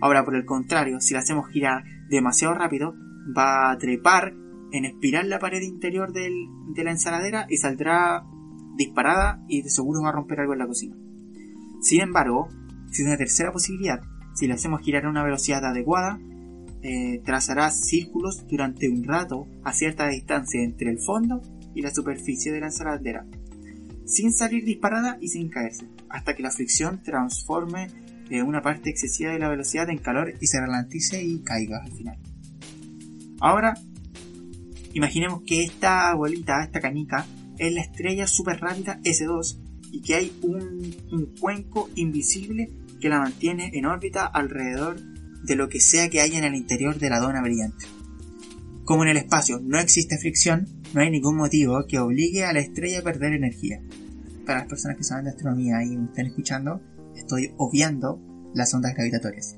Ahora, 0.00 0.24
por 0.24 0.34
el 0.34 0.44
contrario, 0.44 1.00
si 1.00 1.14
la 1.14 1.20
hacemos 1.20 1.48
girar 1.48 1.84
demasiado 2.08 2.54
rápido, 2.54 2.94
va 3.36 3.70
a 3.70 3.78
trepar 3.78 4.34
en 4.72 4.84
espiral 4.84 5.28
la 5.28 5.38
pared 5.38 5.60
interior 5.62 6.12
de 6.12 6.84
la 6.84 6.90
ensaladera 6.90 7.46
y 7.48 7.58
saldrá 7.58 8.24
disparada 8.76 9.44
y 9.46 9.62
de 9.62 9.70
seguro 9.70 10.02
va 10.02 10.08
a 10.08 10.12
romper 10.12 10.40
algo 10.40 10.54
en 10.54 10.58
la 10.58 10.66
cocina. 10.66 10.96
Sin 11.80 12.02
embargo, 12.02 12.48
existe 12.86 13.04
una 13.04 13.16
tercera 13.16 13.52
posibilidad. 13.52 14.00
Si 14.34 14.46
le 14.46 14.54
hacemos 14.54 14.82
girar 14.82 15.06
a 15.06 15.10
una 15.10 15.24
velocidad 15.24 15.64
adecuada, 15.64 16.20
eh, 16.82 17.20
trazará 17.24 17.70
círculos 17.70 18.46
durante 18.48 18.88
un 18.88 19.04
rato 19.04 19.46
a 19.64 19.72
cierta 19.72 20.08
distancia 20.08 20.62
entre 20.62 20.90
el 20.90 20.98
fondo 20.98 21.42
y 21.74 21.82
la 21.82 21.94
superficie 21.94 22.52
de 22.52 22.60
la 22.60 22.66
ensaladera, 22.66 23.26
sin 24.06 24.32
salir 24.32 24.64
disparada 24.64 25.18
y 25.20 25.28
sin 25.28 25.48
caerse, 25.48 25.86
hasta 26.08 26.34
que 26.34 26.42
la 26.42 26.50
fricción 26.50 27.02
transforme 27.02 27.88
eh, 28.30 28.42
una 28.42 28.62
parte 28.62 28.90
excesiva 28.90 29.32
de 29.32 29.38
la 29.38 29.48
velocidad 29.48 29.90
en 29.90 29.98
calor 29.98 30.34
y 30.40 30.46
se 30.46 30.60
ralentice 30.60 31.22
y 31.22 31.40
caiga 31.42 31.82
al 31.84 31.92
final. 31.92 32.18
Ahora, 33.40 33.74
imaginemos 34.92 35.42
que 35.46 35.64
esta 35.64 36.14
bolita, 36.14 36.62
esta 36.62 36.80
canica, 36.80 37.26
es 37.58 37.72
la 37.74 37.82
estrella 37.82 38.26
super 38.26 38.60
rápida 38.60 39.00
S2 39.02 39.69
y 39.90 40.02
que 40.02 40.14
hay 40.14 40.32
un, 40.42 41.34
cuenco 41.40 41.90
invisible 41.94 42.70
que 43.00 43.08
la 43.08 43.18
mantiene 43.18 43.70
en 43.74 43.86
órbita 43.86 44.26
alrededor 44.26 45.00
de 45.42 45.56
lo 45.56 45.68
que 45.68 45.80
sea 45.80 46.08
que 46.08 46.20
haya 46.20 46.38
en 46.38 46.44
el 46.44 46.54
interior 46.54 46.98
de 46.98 47.10
la 47.10 47.18
dona 47.18 47.42
brillante. 47.42 47.86
Como 48.84 49.04
en 49.04 49.10
el 49.10 49.16
espacio 49.16 49.60
no 49.62 49.78
existe 49.78 50.18
fricción, 50.18 50.66
no 50.94 51.00
hay 51.00 51.10
ningún 51.10 51.36
motivo 51.36 51.84
que 51.88 51.98
obligue 51.98 52.44
a 52.44 52.52
la 52.52 52.60
estrella 52.60 53.00
a 53.00 53.02
perder 53.02 53.32
energía. 53.32 53.80
Para 54.44 54.60
las 54.60 54.68
personas 54.68 54.96
que 54.96 55.04
saben 55.04 55.24
de 55.24 55.30
astronomía 55.30 55.82
y 55.82 55.96
me 55.96 56.06
están 56.06 56.26
escuchando, 56.26 56.80
estoy 57.16 57.52
obviando 57.56 58.20
las 58.54 58.74
ondas 58.74 58.94
gravitatorias. 58.94 59.56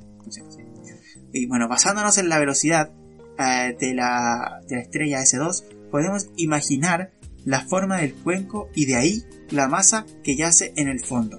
Y 1.32 1.46
bueno, 1.46 1.66
basándonos 1.68 2.18
en 2.18 2.28
la 2.28 2.38
velocidad 2.38 2.92
eh, 3.38 3.74
de, 3.78 3.94
la, 3.94 4.60
de 4.68 4.76
la 4.76 4.82
estrella 4.82 5.22
S2, 5.22 5.64
podemos 5.90 6.28
imaginar 6.36 7.12
la 7.44 7.61
forma 7.61 7.99
del 7.99 8.14
cuenco 8.14 8.68
y 8.75 8.87
de 8.87 8.96
ahí 8.96 9.25
la 9.50 9.68
masa 9.68 10.06
que 10.22 10.37
yace 10.37 10.72
en 10.76 10.88
el 10.88 11.00
fondo. 11.00 11.38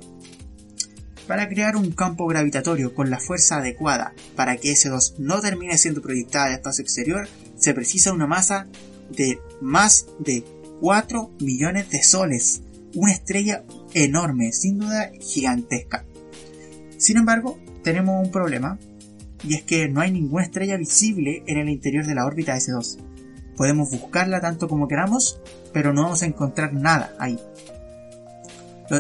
Para 1.28 1.48
crear 1.48 1.78
un 1.78 1.92
campo 1.92 2.28
gravitatorio 2.28 2.94
con 2.94 3.10
la 3.10 3.20
fuerza 3.20 3.58
adecuada 3.58 4.14
para 4.36 4.58
que 4.58 4.74
S2 4.74 5.18
no 5.20 5.40
termine 5.40 5.78
siendo 5.78 6.02
proyectada 6.02 6.48
al 6.48 6.54
espacio 6.54 6.84
exterior, 6.84 7.28
se 7.56 7.74
precisa 7.74 8.12
una 8.12 8.28
masa 8.28 8.68
de 9.10 9.40
más 9.62 10.08
de 10.20 10.44
4 10.82 11.32
millones 11.40 11.90
de 11.90 12.04
soles. 12.04 12.62
Una 12.96 13.14
estrella 13.14 13.64
enorme, 13.94 14.52
sin 14.52 14.80
duda 14.80 15.12
gigantesca. 15.20 16.06
Sin 16.98 17.18
embargo, 17.18 17.58
tenemos 17.84 18.26
un 18.26 18.32
problema, 18.32 18.78
y 19.44 19.56
es 19.56 19.64
que 19.64 19.88
no 19.88 20.02
hay 20.02 20.12
ninguna 20.12 20.44
estrella 20.44 20.78
visible 20.78 21.44
en 21.48 21.58
el 21.58 21.70
interior 21.70 22.06
de 22.06 22.16
la 22.16 22.26
órbita 22.26 22.56
S2. 22.56 22.98
Podemos 23.56 23.90
buscarla 23.92 24.42
tanto 24.42 24.68
como 24.68 24.88
queramos, 24.88 25.40
pero 25.74 25.94
no 25.94 26.04
vamos 26.04 26.22
a 26.22 26.28
encontrar 26.28 26.74
nada 26.74 27.14
ahí. 27.20 27.40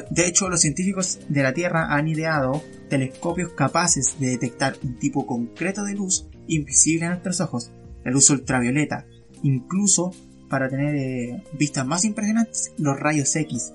De 0.09 0.27
hecho, 0.27 0.49
los 0.49 0.61
científicos 0.61 1.19
de 1.29 1.43
la 1.43 1.53
Tierra 1.53 1.93
han 1.93 2.07
ideado 2.07 2.63
telescopios 2.89 3.51
capaces 3.51 4.15
de 4.19 4.31
detectar 4.31 4.75
un 4.83 4.97
tipo 4.97 5.27
concreto 5.27 5.83
de 5.83 5.93
luz 5.93 6.27
invisible 6.47 7.05
a 7.05 7.09
nuestros 7.09 7.41
ojos, 7.41 7.71
la 8.03 8.11
luz 8.11 8.29
ultravioleta, 8.29 9.05
incluso 9.43 10.11
para 10.49 10.69
tener 10.69 10.95
eh, 10.95 11.43
vistas 11.57 11.85
más 11.85 12.05
impresionantes, 12.05 12.71
los 12.77 12.99
rayos 12.99 13.35
X, 13.35 13.71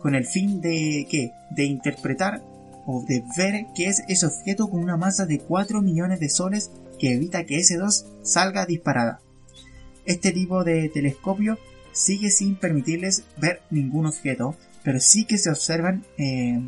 con 0.00 0.14
el 0.14 0.24
fin 0.24 0.60
de 0.60 1.06
¿qué? 1.10 1.32
de 1.50 1.64
interpretar 1.64 2.42
o 2.86 3.04
de 3.06 3.22
ver 3.36 3.66
qué 3.74 3.86
es 3.86 4.02
ese 4.08 4.26
objeto 4.26 4.68
con 4.68 4.80
una 4.80 4.96
masa 4.96 5.26
de 5.26 5.40
4 5.40 5.82
millones 5.82 6.20
de 6.20 6.28
soles 6.28 6.70
que 6.98 7.14
evita 7.14 7.44
que 7.44 7.58
S2 7.58 8.06
salga 8.22 8.66
disparada. 8.66 9.20
Este 10.04 10.32
tipo 10.32 10.64
de 10.64 10.88
telescopio 10.88 11.58
sigue 11.92 12.30
sin 12.30 12.56
permitirles 12.56 13.24
ver 13.36 13.62
ningún 13.70 14.06
objeto, 14.06 14.56
pero 14.82 15.00
sí 15.00 15.24
que 15.24 15.38
se 15.38 15.50
observan 15.50 16.04
eh, 16.18 16.60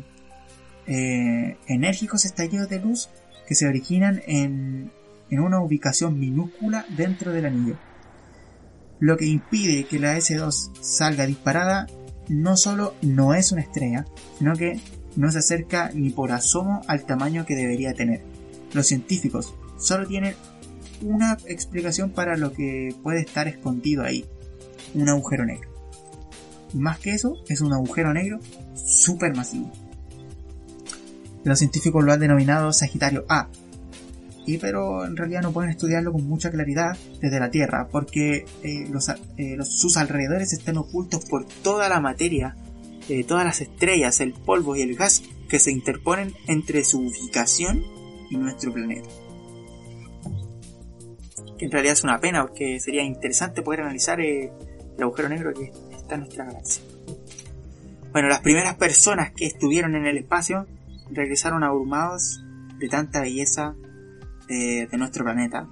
eh, 0.87 1.57
enérgicos 1.67 2.25
estallidos 2.25 2.69
de 2.69 2.79
luz 2.79 3.09
que 3.47 3.55
se 3.55 3.67
originan 3.67 4.21
en, 4.27 4.91
en 5.29 5.39
una 5.39 5.61
ubicación 5.61 6.19
minúscula 6.19 6.85
dentro 6.95 7.31
del 7.31 7.45
anillo. 7.45 7.77
Lo 8.99 9.17
que 9.17 9.25
impide 9.25 9.85
que 9.85 9.99
la 9.99 10.15
S2 10.17 10.71
salga 10.81 11.25
disparada 11.25 11.87
no 12.29 12.55
solo 12.55 12.95
no 13.01 13.33
es 13.33 13.51
una 13.51 13.61
estrella, 13.61 14.05
sino 14.37 14.55
que 14.55 14.79
no 15.15 15.31
se 15.31 15.39
acerca 15.39 15.91
ni 15.93 16.09
por 16.09 16.31
asomo 16.31 16.81
al 16.87 17.05
tamaño 17.05 17.45
que 17.45 17.55
debería 17.55 17.93
tener. 17.93 18.21
Los 18.73 18.87
científicos 18.87 19.53
solo 19.77 20.07
tienen 20.07 20.35
una 21.01 21.37
explicación 21.47 22.11
para 22.11 22.37
lo 22.37 22.53
que 22.53 22.95
puede 23.03 23.19
estar 23.19 23.47
escondido 23.47 24.03
ahí, 24.03 24.25
un 24.93 25.09
agujero 25.09 25.45
negro. 25.45 25.69
Más 26.73 26.99
que 26.99 27.11
eso, 27.11 27.35
es 27.47 27.61
un 27.61 27.73
agujero 27.73 28.13
negro 28.13 28.39
supermasivo. 28.73 29.71
Los 31.43 31.59
científicos 31.59 32.03
lo 32.03 32.13
han 32.13 32.19
denominado 32.19 32.71
Sagitario 32.71 33.25
A, 33.29 33.49
y 34.45 34.57
pero 34.57 35.05
en 35.05 35.15
realidad 35.15 35.41
no 35.41 35.53
pueden 35.53 35.71
estudiarlo 35.71 36.11
con 36.11 36.27
mucha 36.27 36.51
claridad 36.51 36.97
desde 37.21 37.39
la 37.39 37.49
Tierra, 37.49 37.87
porque 37.89 38.45
eh, 38.63 38.89
eh, 39.37 39.57
sus 39.63 39.97
alrededores 39.97 40.53
están 40.53 40.77
ocultos 40.77 41.25
por 41.25 41.45
toda 41.45 41.87
la 41.89 41.99
materia, 41.99 42.55
eh, 43.09 43.23
todas 43.23 43.45
las 43.45 43.61
estrellas, 43.61 44.19
el 44.19 44.33
polvo 44.33 44.75
y 44.75 44.81
el 44.81 44.95
gas 44.95 45.23
que 45.47 45.59
se 45.59 45.71
interponen 45.71 46.33
entre 46.47 46.83
su 46.83 46.99
ubicación 46.99 47.83
y 48.29 48.37
nuestro 48.37 48.73
planeta. 48.73 49.07
Que 51.57 51.65
en 51.65 51.71
realidad 51.71 51.93
es 51.93 52.03
una 52.03 52.19
pena, 52.19 52.45
porque 52.45 52.79
sería 52.79 53.03
interesante 53.03 53.61
poder 53.61 53.81
analizar 53.81 54.19
el 54.97 55.03
agujero 55.03 55.29
negro 55.29 55.53
que 55.53 55.71
está 55.95 56.15
en 56.15 56.21
nuestra 56.21 56.45
galaxia. 56.45 56.83
Bueno, 58.11 58.27
las 58.27 58.41
primeras 58.41 58.75
personas 58.75 59.31
que 59.31 59.45
estuvieron 59.45 59.95
en 59.95 60.05
el 60.05 60.17
espacio 60.17 60.67
regresaron 61.09 61.63
abrumados 61.63 62.43
de 62.77 62.87
tanta 62.87 63.21
belleza 63.21 63.75
de, 64.47 64.87
nuestro 64.97 65.23
planeta 65.23 65.67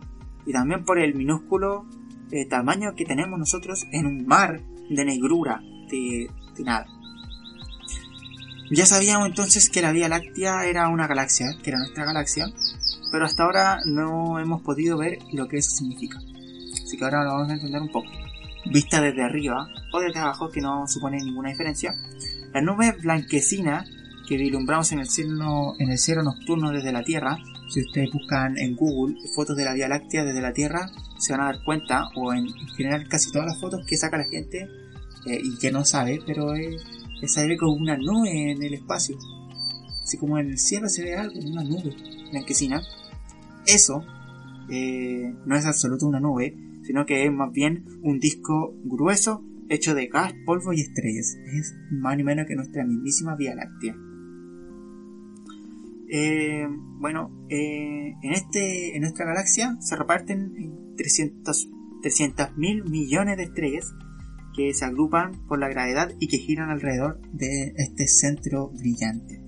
y 0.45 0.51
también 0.51 0.83
por 0.83 0.97
el 0.99 1.13
minúsculo 1.13 1.85
eh, 2.31 2.47
tamaño 2.47 2.95
que 2.95 3.05
tenemos 3.05 3.37
nosotros 3.37 3.85
en 3.91 4.07
un 4.07 4.25
mar 4.25 4.59
de 4.89 5.05
negrura, 5.05 5.61
de, 5.89 6.29
de, 6.57 6.63
nada. 6.63 6.87
Ya 8.71 8.85
sabíamos 8.85 9.27
entonces 9.27 9.69
que 9.69 9.81
la 9.81 9.91
Vía 9.91 10.09
Láctea 10.09 10.65
era 10.65 10.87
una 10.87 11.05
galaxia, 11.05 11.47
que 11.61 11.69
era 11.69 11.79
nuestra 11.79 12.05
galaxia, 12.05 12.45
pero 13.11 13.25
hasta 13.25 13.43
ahora 13.43 13.79
no 13.85 14.39
hemos 14.39 14.61
podido 14.61 14.97
ver 14.97 15.19
lo 15.33 15.47
que 15.47 15.57
eso 15.57 15.71
significa. 15.71 16.17
Así 16.73 16.97
que 16.97 17.03
ahora 17.03 17.23
lo 17.23 17.33
vamos 17.33 17.49
a 17.49 17.53
entender 17.53 17.81
un 17.81 17.91
poco 17.91 18.09
vista 18.65 19.01
desde 19.01 19.23
arriba 19.23 19.67
o 19.91 19.99
desde 19.99 20.19
abajo, 20.19 20.49
que 20.49 20.61
no 20.61 20.87
supone 20.87 21.17
ninguna 21.17 21.49
diferencia. 21.49 21.95
La 22.53 22.61
nube 22.61 22.91
blanquecina 23.01 23.85
que 24.27 24.37
vislumbramos 24.37 24.91
en 24.91 24.99
el 24.99 25.09
cielo, 25.09 25.73
en 25.79 25.91
el 25.91 25.97
cielo 25.97 26.23
nocturno 26.23 26.71
desde 26.71 26.91
la 26.91 27.03
Tierra, 27.03 27.37
si 27.67 27.81
ustedes 27.81 28.11
buscan 28.11 28.57
en 28.57 28.75
Google 28.75 29.15
fotos 29.33 29.55
de 29.57 29.65
la 29.65 29.73
Vía 29.73 29.87
Láctea 29.87 30.23
desde 30.23 30.41
la 30.41 30.53
Tierra, 30.53 30.89
se 31.17 31.33
van 31.33 31.41
a 31.41 31.45
dar 31.45 31.63
cuenta, 31.63 32.09
o 32.15 32.33
en, 32.33 32.47
general 32.75 33.07
casi 33.07 33.31
todas 33.31 33.47
las 33.47 33.59
fotos 33.59 33.85
que 33.85 33.97
saca 33.97 34.17
la 34.17 34.25
gente 34.25 34.69
eh, 35.25 35.39
y 35.43 35.57
que 35.57 35.71
no 35.71 35.85
sabe, 35.85 36.19
pero 36.25 36.53
es, 36.53 36.81
es 37.21 37.57
como 37.59 37.73
una 37.73 37.97
nube 37.97 38.51
en 38.51 38.61
el 38.61 38.73
espacio. 38.73 39.17
Así 40.03 40.17
como 40.17 40.37
en 40.37 40.49
el 40.51 40.59
cielo 40.59 40.89
se 40.89 41.03
ve 41.03 41.15
algo, 41.15 41.39
una 41.39 41.63
nube 41.63 41.95
blanquecina. 42.31 42.81
Eso 43.65 44.03
eh, 44.69 45.33
no 45.45 45.55
es 45.55 45.65
absoluto 45.65 46.07
una 46.07 46.19
nube, 46.19 46.55
sino 46.91 47.05
que 47.05 47.23
es 47.23 47.31
más 47.31 47.53
bien 47.53 47.85
un 48.01 48.19
disco 48.19 48.75
grueso 48.83 49.45
hecho 49.69 49.95
de 49.95 50.07
gas, 50.07 50.33
polvo 50.45 50.73
y 50.73 50.81
estrellas. 50.81 51.37
Es 51.57 51.73
más 51.89 52.17
ni 52.17 52.23
menos 52.25 52.47
que 52.47 52.55
nuestra 52.55 52.83
mismísima 52.83 53.37
Vía 53.37 53.55
Láctea. 53.55 53.95
Eh, 56.09 56.67
bueno, 56.99 57.45
eh, 57.47 58.13
en, 58.21 58.33
este, 58.33 58.93
en 58.97 59.03
nuestra 59.03 59.25
galaxia 59.25 59.77
se 59.79 59.95
reparten 59.95 60.93
300 60.97 62.57
mil 62.57 62.83
millones 62.83 63.37
de 63.37 63.43
estrellas 63.43 63.95
que 64.53 64.73
se 64.73 64.83
agrupan 64.83 65.47
por 65.47 65.59
la 65.59 65.69
gravedad 65.69 66.11
y 66.19 66.27
que 66.27 66.39
giran 66.39 66.71
alrededor 66.71 67.21
de 67.31 67.71
este 67.77 68.05
centro 68.05 68.67
brillante. 68.67 69.41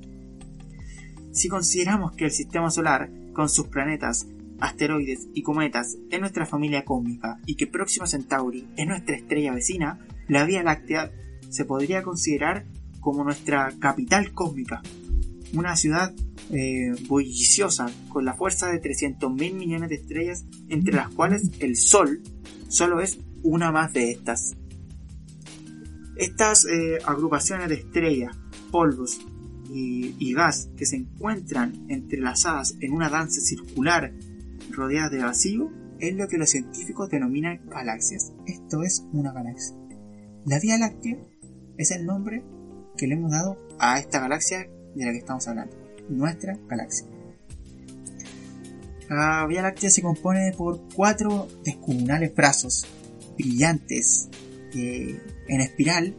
Si 1.34 1.50
consideramos 1.50 2.14
que 2.14 2.24
el 2.24 2.32
sistema 2.32 2.72
solar, 2.72 3.12
con 3.34 3.50
sus 3.50 3.68
planetas, 3.68 4.30
asteroides 4.64 5.28
y 5.34 5.44
cometas 5.44 5.98
es 6.10 6.20
nuestra 6.22 6.46
familia 6.46 6.86
cósmica 6.86 7.38
y 7.46 7.56
que 7.56 7.68
Próxima 7.68 8.08
Centauri 8.08 8.66
es 8.78 8.88
nuestra 8.88 9.18
estrella 9.18 9.54
vecina, 9.54 10.00
la 10.30 10.46
Vía 10.46 10.64
Láctea 10.64 11.12
se 11.50 11.66
podría 11.66 12.02
considerar 12.02 12.66
como 13.02 13.26
nuestra 13.26 13.74
capital 13.80 14.32
cósmica, 14.32 14.82
una 15.54 15.76
ciudad 15.76 16.14
eh, 16.52 16.94
bulliciosa 17.10 17.92
con 18.08 18.24
la 18.24 18.36
fuerza 18.36 18.68
de 18.68 18.80
300 18.80 19.34
mil 19.34 19.54
millones 19.56 19.90
de 19.90 19.96
estrellas, 19.96 20.46
entre 20.70 20.96
las 20.96 21.10
cuales 21.10 21.52
el 21.60 21.76
Sol 21.76 22.22
solo 22.70 23.02
es 23.02 23.20
una 23.44 23.70
más 23.74 23.92
de 23.92 24.12
estas. 24.12 24.56
Estas 26.16 26.66
eh, 26.66 27.00
agrupaciones 27.06 27.68
de 27.68 27.76
estrellas, 27.76 28.34
polvos 28.72 29.20
y 29.76 30.34
gas 30.36 30.70
que 30.78 30.86
se 30.86 30.98
encuentran 30.98 31.88
entrelazadas 31.90 32.76
en 32.80 32.94
una 32.94 33.10
danza 33.10 33.42
circular 33.42 34.14
rodeadas 34.72 35.12
de 35.12 35.24
vacío 35.24 35.72
es 36.00 36.16
lo 36.16 36.28
que 36.28 36.38
los 36.38 36.50
científicos 36.50 37.10
denominan 37.10 37.62
galaxias. 37.70 38.34
Esto 38.46 38.84
es 38.84 39.06
una 39.14 39.32
galaxia. 39.32 39.76
La 40.46 40.60
Vía 40.60 40.78
Láctea 40.78 41.18
es 41.78 41.92
el 41.92 42.06
nombre 42.06 42.44
que 42.98 43.08
le 43.08 43.16
hemos 43.16 43.32
dado 43.32 43.58
a 43.80 44.00
esta 44.00 44.20
galaxia 44.20 44.70
de 44.96 45.06
la 45.06 45.12
que 45.12 45.20
estamos 45.20 45.48
hablando, 45.48 45.76
nuestra 46.10 46.58
galaxia. 46.68 47.08
La 49.10 49.46
Vía 49.48 49.62
Láctea 49.62 49.90
se 49.90 50.02
compone 50.02 50.52
por 50.58 50.82
cuatro 50.94 51.48
descomunales 51.64 52.34
brazos 52.36 52.86
brillantes 53.38 54.30
eh, 54.76 55.22
en 55.48 55.62
espiral 55.62 56.16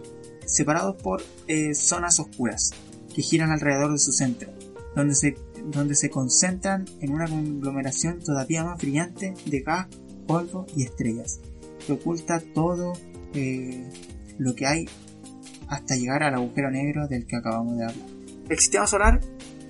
separados 0.46 0.96
por 1.02 1.22
eh, 1.48 1.74
zonas 1.74 2.20
oscuras 2.20 2.72
que 3.14 3.22
giran 3.22 3.50
alrededor 3.50 3.92
de 3.92 3.98
su 3.98 4.12
centro, 4.12 4.50
donde 4.94 5.14
se, 5.14 5.36
donde 5.70 5.94
se 5.94 6.10
concentran 6.10 6.84
en 7.00 7.12
una 7.12 7.26
conglomeración 7.26 8.20
todavía 8.20 8.64
más 8.64 8.80
brillante 8.80 9.34
de 9.46 9.60
gas, 9.60 9.88
polvo 10.26 10.66
y 10.76 10.84
estrellas, 10.84 11.40
que 11.86 11.92
oculta 11.92 12.40
todo 12.54 12.92
eh, 13.34 13.88
lo 14.38 14.54
que 14.54 14.66
hay 14.66 14.88
hasta 15.68 15.96
llegar 15.96 16.22
al 16.22 16.34
agujero 16.34 16.70
negro 16.70 17.08
del 17.08 17.26
que 17.26 17.36
acabamos 17.36 17.78
de 17.78 17.84
hablar. 17.84 18.06
El 18.48 18.58
sistema 18.58 18.86
solar 18.86 19.20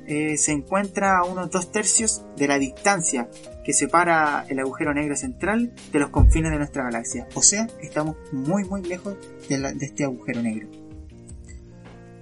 eh, 0.07 0.37
se 0.37 0.53
encuentra 0.53 1.19
a 1.19 1.25
unos 1.25 1.51
dos 1.51 1.73
tercios 1.73 2.25
de 2.37 2.49
la 2.49 2.59
distancia 2.59 3.29
que 3.65 3.73
separa 3.73 4.45
el 4.49 4.59
agujero 4.59 4.93
negro 4.93 5.17
central 5.17 5.73
de 5.93 5.99
los 5.99 6.11
confines 6.11 6.51
de 6.51 6.59
nuestra 6.59 6.85
galaxia. 6.85 7.27
O 7.35 7.43
sea, 7.43 7.67
estamos 7.81 8.17
muy 8.33 8.65
muy 8.65 8.83
lejos 8.83 9.17
de, 9.49 9.59
de 9.59 9.87
este 9.87 10.05
agujero 10.05 10.43
negro. 10.43 10.84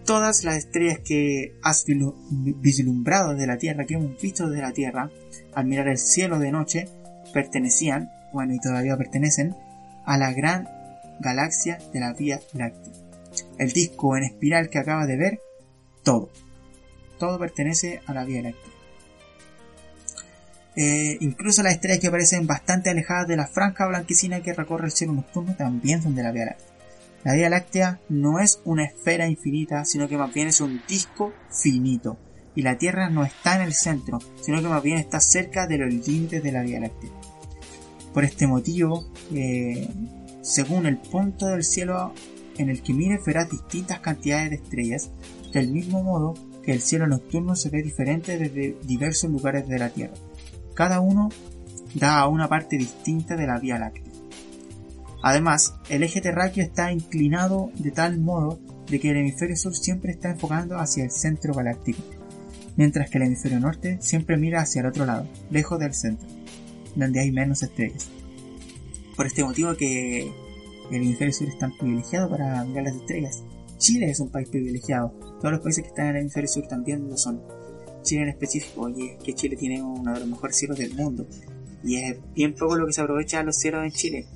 Todas 0.05 0.45
las 0.45 0.57
estrellas 0.57 0.99
que 0.99 1.55
has 1.63 1.85
vislumbrado 1.87 3.35
de 3.35 3.47
la 3.47 3.59
Tierra, 3.59 3.85
que 3.85 3.95
hemos 3.95 4.21
visto 4.21 4.49
desde 4.49 4.63
la 4.63 4.73
Tierra, 4.73 5.11
al 5.55 5.67
mirar 5.67 5.89
el 5.89 5.99
cielo 5.99 6.39
de 6.39 6.51
noche, 6.51 6.89
pertenecían, 7.33 8.11
bueno 8.33 8.55
y 8.55 8.61
todavía 8.61 8.97
pertenecen, 8.97 9.55
a 10.05 10.19
la 10.19 10.33
gran 10.33 10.69
galaxia 11.21 11.79
de 11.93 12.01
la 12.01 12.13
Vía 12.15 12.41
Láctea. 12.53 12.93
El 13.59 13.73
disco 13.73 14.17
en 14.17 14.25
espiral 14.25 14.71
que 14.71 14.79
acabas 14.79 15.07
de 15.07 15.17
ver, 15.17 15.41
todo 16.03 16.31
todo 17.23 17.39
pertenece 17.39 18.01
a 18.07 18.15
la 18.15 18.25
Vía 18.25 18.43
Láctea. 18.43 18.73
Eh, 20.75 21.19
incluso 21.21 21.63
las 21.63 21.75
estrellas 21.75 22.01
que 22.01 22.09
aparecen 22.09 22.49
bastante 22.49 22.91
alejadas 22.91 23.29
de 23.29 23.37
la 23.37 23.47
franja 23.47 23.87
blanquecina 23.87 24.43
que 24.43 24.53
recorre 24.53 24.87
el 24.87 24.91
cielo 24.91 25.13
nocturno 25.13 25.55
también 25.55 26.03
son 26.03 26.17
de 26.17 26.25
la 26.25 26.33
Vía 26.33 26.47
Láctea. 26.47 26.72
La 27.25 27.35
Vía 27.35 27.49
Láctea 27.49 28.01
no 28.09 28.41
es 28.41 28.61
una 28.65 28.85
esfera 28.85 29.29
infinita, 29.29 29.85
sino 29.85 30.09
que 30.09 30.19
más 30.19 30.35
bien 30.35 30.49
es 30.49 30.61
un 30.61 30.83
disco 30.89 31.33
finito. 31.51 32.19
Y 32.55 32.63
la 32.63 32.79
Tierra 32.79 33.11
no 33.11 33.25
está 33.25 33.57
en 33.57 33.63
el 33.63 33.75
centro, 33.75 34.19
sino 34.41 34.61
que 34.61 34.69
más 34.69 34.83
bien 34.83 34.99
está 34.99 35.21
cerca 35.21 35.67
de 35.67 35.79
los 35.79 36.07
límites 36.07 36.43
de 36.43 36.53
la 36.53 36.63
Vía 36.63 36.81
Láctea. 36.81 37.11
Por 38.13 38.25
este 38.25 38.47
motivo, 38.47 39.07
eh, 39.33 39.89
según 40.43 40.87
el 40.87 40.99
punto 40.99 41.47
del 41.47 41.63
cielo 41.63 42.13
en 42.59 42.69
el 42.69 42.83
que 42.83 42.93
mires 42.93 43.25
verás 43.25 43.49
distintas 43.49 44.01
cantidades 44.01 44.51
de 44.51 44.57
estrellas, 44.57 45.11
del 45.53 45.71
mismo 45.71 46.03
modo 46.03 46.35
que 46.63 46.73
el 46.73 46.81
cielo 46.81 47.07
nocturno 47.07 47.57
se 47.57 47.71
ve 47.71 47.83
diferente 47.83 48.37
desde 48.37 48.77
diversos 48.83 49.31
lugares 49.31 49.67
de 49.69 49.79
la 49.79 49.91
Tierra. 49.91 50.15
Cada 50.75 51.01
uno 51.01 51.31
da 51.95 52.19
a 52.19 52.29
una 52.29 52.49
parte 52.49 52.77
distinta 52.77 53.37
de 53.37 53.47
la 53.47 53.59
Vía 53.59 53.79
Láctea. 53.79 54.12
Además, 55.23 55.75
el 55.89 56.03
eje 56.03 56.21
terráqueo 56.21 56.65
está 56.65 56.93
inclinado 56.93 57.71
de 57.79 57.93
tal 57.93 58.19
modo 58.19 58.59
de 58.91 58.99
que 58.99 59.11
el 59.11 59.19
hemisferio 59.19 59.57
sur 59.57 59.75
siempre 59.75 60.13
está 60.13 60.31
enfocando 60.31 60.79
hacia 60.79 61.05
el 61.05 61.13
centro 61.13 61.55
galáctico, 61.55 62.03
mientras 62.77 63.09
que 63.09 63.19
el 63.19 63.25
hemisferio 63.25 63.61
norte 63.61 63.99
siempre 64.01 64.37
mira 64.37 64.61
hacia 64.61 64.81
el 64.81 64.89
otro 64.89 65.07
lado, 65.07 65.29
lejos 65.51 65.79
del 65.79 65.95
centro, 65.95 66.27
donde 66.97 67.21
hay 67.21 67.31
menos 67.31 67.63
estrellas. 67.63 68.09
Por 69.17 69.27
este 69.27 69.45
motivo 69.45 69.77
que 69.77 70.33
el 70.91 71.03
hemisferio 71.03 71.33
sur 71.33 71.49
es 71.49 71.59
tan 71.59 71.77
privilegiado 71.77 72.29
para 72.29 72.65
mirar 72.65 72.85
las 72.85 72.97
estrellas. 72.97 73.45
Chile 73.79 74.11
es 74.11 74.19
un 74.19 74.31
país 74.31 74.49
privilegiado, 74.49 75.11
todos 75.41 75.53
los 75.53 75.61
países 75.61 75.85
que 75.85 75.89
están 75.89 76.07
en 76.07 76.17
el 76.17 76.23
hemisferio 76.23 76.49
sur 76.49 76.67
también 76.67 77.09
lo 77.09 77.17
son. 77.17 77.41
Chile 78.03 78.23
en 78.23 78.29
específico, 78.31 78.89
y 78.89 79.11
es 79.11 79.23
que 79.23 79.35
Chile 79.35 79.57
tiene 79.57 79.81
uno 79.81 80.13
de 80.13 80.19
los 80.19 80.29
mejores 80.29 80.57
cielos 80.57 80.79
del 80.79 80.95
mundo. 80.95 81.27
Y 81.85 81.97
es 81.97 82.19
bien 82.35 82.55
poco 82.55 82.77
lo 82.77 82.87
que 82.87 82.93
se 82.93 83.01
aprovecha 83.01 83.39
de 83.39 83.45
los 83.45 83.57
cielos 83.57 83.85
en 83.85 83.93
Chile. 83.93 84.27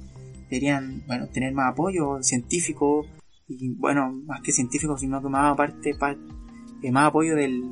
Deberían, 0.50 1.04
bueno, 1.06 1.28
tener 1.28 1.52
más 1.52 1.72
apoyo 1.72 2.22
científico, 2.22 3.06
y 3.48 3.74
bueno, 3.74 4.12
más 4.26 4.40
que 4.42 4.52
científico, 4.52 4.96
sino 4.98 5.22
que 5.22 5.28
más 5.28 5.52
aparte, 5.52 5.90
eh, 6.82 6.92
más 6.92 7.08
apoyo 7.08 7.34
del, 7.34 7.62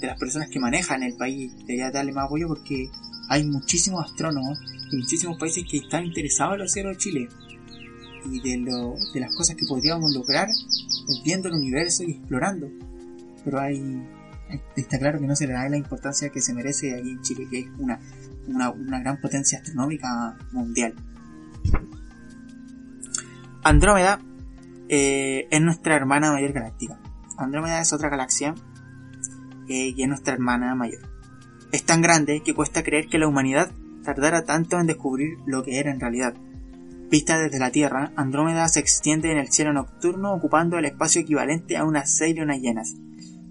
de 0.00 0.06
las 0.06 0.18
personas 0.18 0.48
que 0.48 0.60
manejan 0.60 1.02
el 1.02 1.16
país. 1.16 1.56
Debería 1.58 1.90
darle 1.90 2.12
más 2.12 2.26
apoyo 2.26 2.48
porque 2.48 2.90
hay 3.28 3.44
muchísimos 3.44 4.04
astrónomos 4.04 4.58
y 4.90 4.96
muchísimos 4.96 5.38
países 5.38 5.64
que 5.70 5.78
están 5.78 6.04
interesados 6.04 6.54
en 6.54 6.60
los 6.60 6.72
cielos 6.72 6.92
de 6.96 6.98
Chile 6.98 7.28
y 8.24 8.40
de, 8.40 8.58
lo, 8.58 8.94
de 9.12 9.20
las 9.20 9.34
cosas 9.34 9.56
que 9.56 9.66
podríamos 9.66 10.12
lograr 10.12 10.48
viendo 11.24 11.48
el 11.48 11.54
universo 11.54 12.02
y 12.04 12.12
explorando. 12.12 12.70
Pero 13.44 13.60
hay, 13.60 14.02
está 14.76 14.98
claro 14.98 15.20
que 15.20 15.26
no 15.26 15.36
se 15.36 15.46
le 15.46 15.52
da 15.52 15.68
la 15.68 15.76
importancia 15.76 16.30
que 16.30 16.40
se 16.40 16.54
merece 16.54 16.94
aquí 16.94 17.10
en 17.10 17.22
Chile, 17.22 17.46
que 17.50 17.60
es 17.60 17.66
una, 17.78 18.00
una, 18.46 19.00
gran 19.00 19.20
potencia 19.20 19.58
astronómica 19.58 20.36
mundial. 20.52 20.94
Andrómeda 23.62 24.20
eh, 24.88 25.46
es 25.50 25.60
nuestra 25.60 25.94
hermana 25.94 26.32
mayor 26.32 26.52
galáctica. 26.52 26.98
Andrómeda 27.36 27.80
es 27.80 27.92
otra 27.92 28.08
galaxia 28.08 28.54
eh, 29.68 29.92
y 29.96 30.02
es 30.02 30.08
nuestra 30.08 30.34
hermana 30.34 30.74
mayor. 30.74 31.00
Es 31.70 31.84
tan 31.84 32.00
grande 32.00 32.42
que 32.42 32.54
cuesta 32.54 32.82
creer 32.82 33.08
que 33.08 33.18
la 33.18 33.28
humanidad 33.28 33.70
tardara 34.02 34.44
tanto 34.44 34.80
en 34.80 34.86
descubrir 34.86 35.38
lo 35.46 35.62
que 35.62 35.78
era 35.78 35.90
en 35.90 36.00
realidad. 36.00 36.34
Vista 37.10 37.38
desde 37.38 37.58
la 37.58 37.70
Tierra, 37.70 38.12
Andrómeda 38.16 38.68
se 38.68 38.80
extiende 38.80 39.30
en 39.30 39.38
el 39.38 39.48
cielo 39.48 39.72
nocturno 39.72 40.32
ocupando 40.34 40.78
el 40.78 40.86
espacio 40.86 41.20
equivalente 41.20 41.76
a 41.76 41.84
unas 41.84 42.16
seis 42.16 42.36
lunas 42.36 42.60
llenas, 42.60 42.94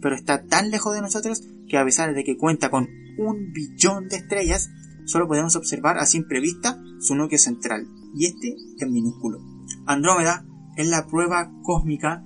pero 0.01 0.15
está 0.15 0.43
tan 0.43 0.71
lejos 0.71 0.93
de 0.93 1.01
nosotros 1.01 1.43
que 1.67 1.77
a 1.77 1.85
pesar 1.85 2.13
de 2.13 2.23
que 2.23 2.37
cuenta 2.37 2.69
con 2.69 2.87
un 3.17 3.51
billón 3.51 4.07
de 4.09 4.17
estrellas, 4.17 4.69
solo 5.05 5.27
podemos 5.27 5.55
observar 5.55 5.97
a 5.97 6.05
simple 6.05 6.39
vista 6.39 6.79
su 6.99 7.15
núcleo 7.15 7.39
central, 7.39 7.87
y 8.15 8.25
este 8.25 8.55
es 8.77 8.89
minúsculo. 8.89 9.39
Andrómeda 9.85 10.45
es 10.75 10.87
la 10.87 11.07
prueba 11.07 11.51
cósmica 11.63 12.23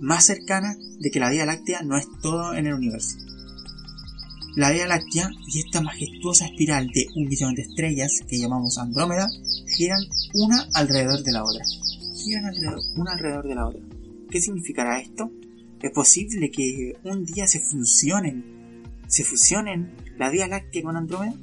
más 0.00 0.24
cercana 0.24 0.76
de 0.98 1.10
que 1.10 1.20
la 1.20 1.30
Vía 1.30 1.46
Láctea 1.46 1.82
no 1.82 1.96
es 1.96 2.06
todo 2.22 2.54
en 2.54 2.66
el 2.66 2.74
universo. 2.74 3.16
La 4.56 4.70
Vía 4.70 4.86
Láctea 4.86 5.30
y 5.48 5.60
esta 5.60 5.80
majestuosa 5.80 6.46
espiral 6.46 6.88
de 6.88 7.06
un 7.16 7.28
billón 7.28 7.54
de 7.54 7.62
estrellas 7.62 8.20
que 8.28 8.38
llamamos 8.38 8.78
Andrómeda 8.78 9.28
giran 9.76 10.00
una 10.34 10.64
alrededor 10.74 11.22
de 11.22 11.32
la 11.32 11.42
otra. 11.42 11.64
Giran 12.16 12.44
alrededor, 12.44 12.80
una 12.96 13.12
alrededor 13.12 13.48
de 13.48 13.54
la 13.54 13.66
otra. 13.66 13.80
¿Qué 14.30 14.40
significará 14.40 15.00
esto? 15.00 15.30
¿Es 15.80 15.90
posible 15.90 16.50
que 16.50 16.96
un 17.04 17.24
día 17.24 17.46
se 17.46 17.60
fusionen, 17.60 18.82
se 19.08 19.24
fusionen 19.24 19.96
la 20.18 20.30
Vía 20.30 20.46
Láctea 20.46 20.82
con 20.82 20.96
Andrómeda? 20.96 21.34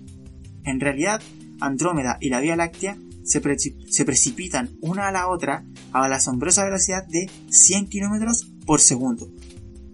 En 0.63 0.79
realidad, 0.79 1.21
Andrómeda 1.59 2.17
y 2.21 2.29
la 2.29 2.39
Vía 2.39 2.55
Láctea 2.55 2.97
se, 3.31 4.05
precipitan 4.05 4.77
una 4.81 5.07
a 5.07 5.11
la 5.11 5.29
otra 5.29 5.65
a 5.93 6.07
la 6.07 6.17
asombrosa 6.17 6.65
velocidad 6.65 7.05
de 7.07 7.29
100 7.49 7.87
km 7.87 8.45
por 8.65 8.81
segundo, 8.81 9.29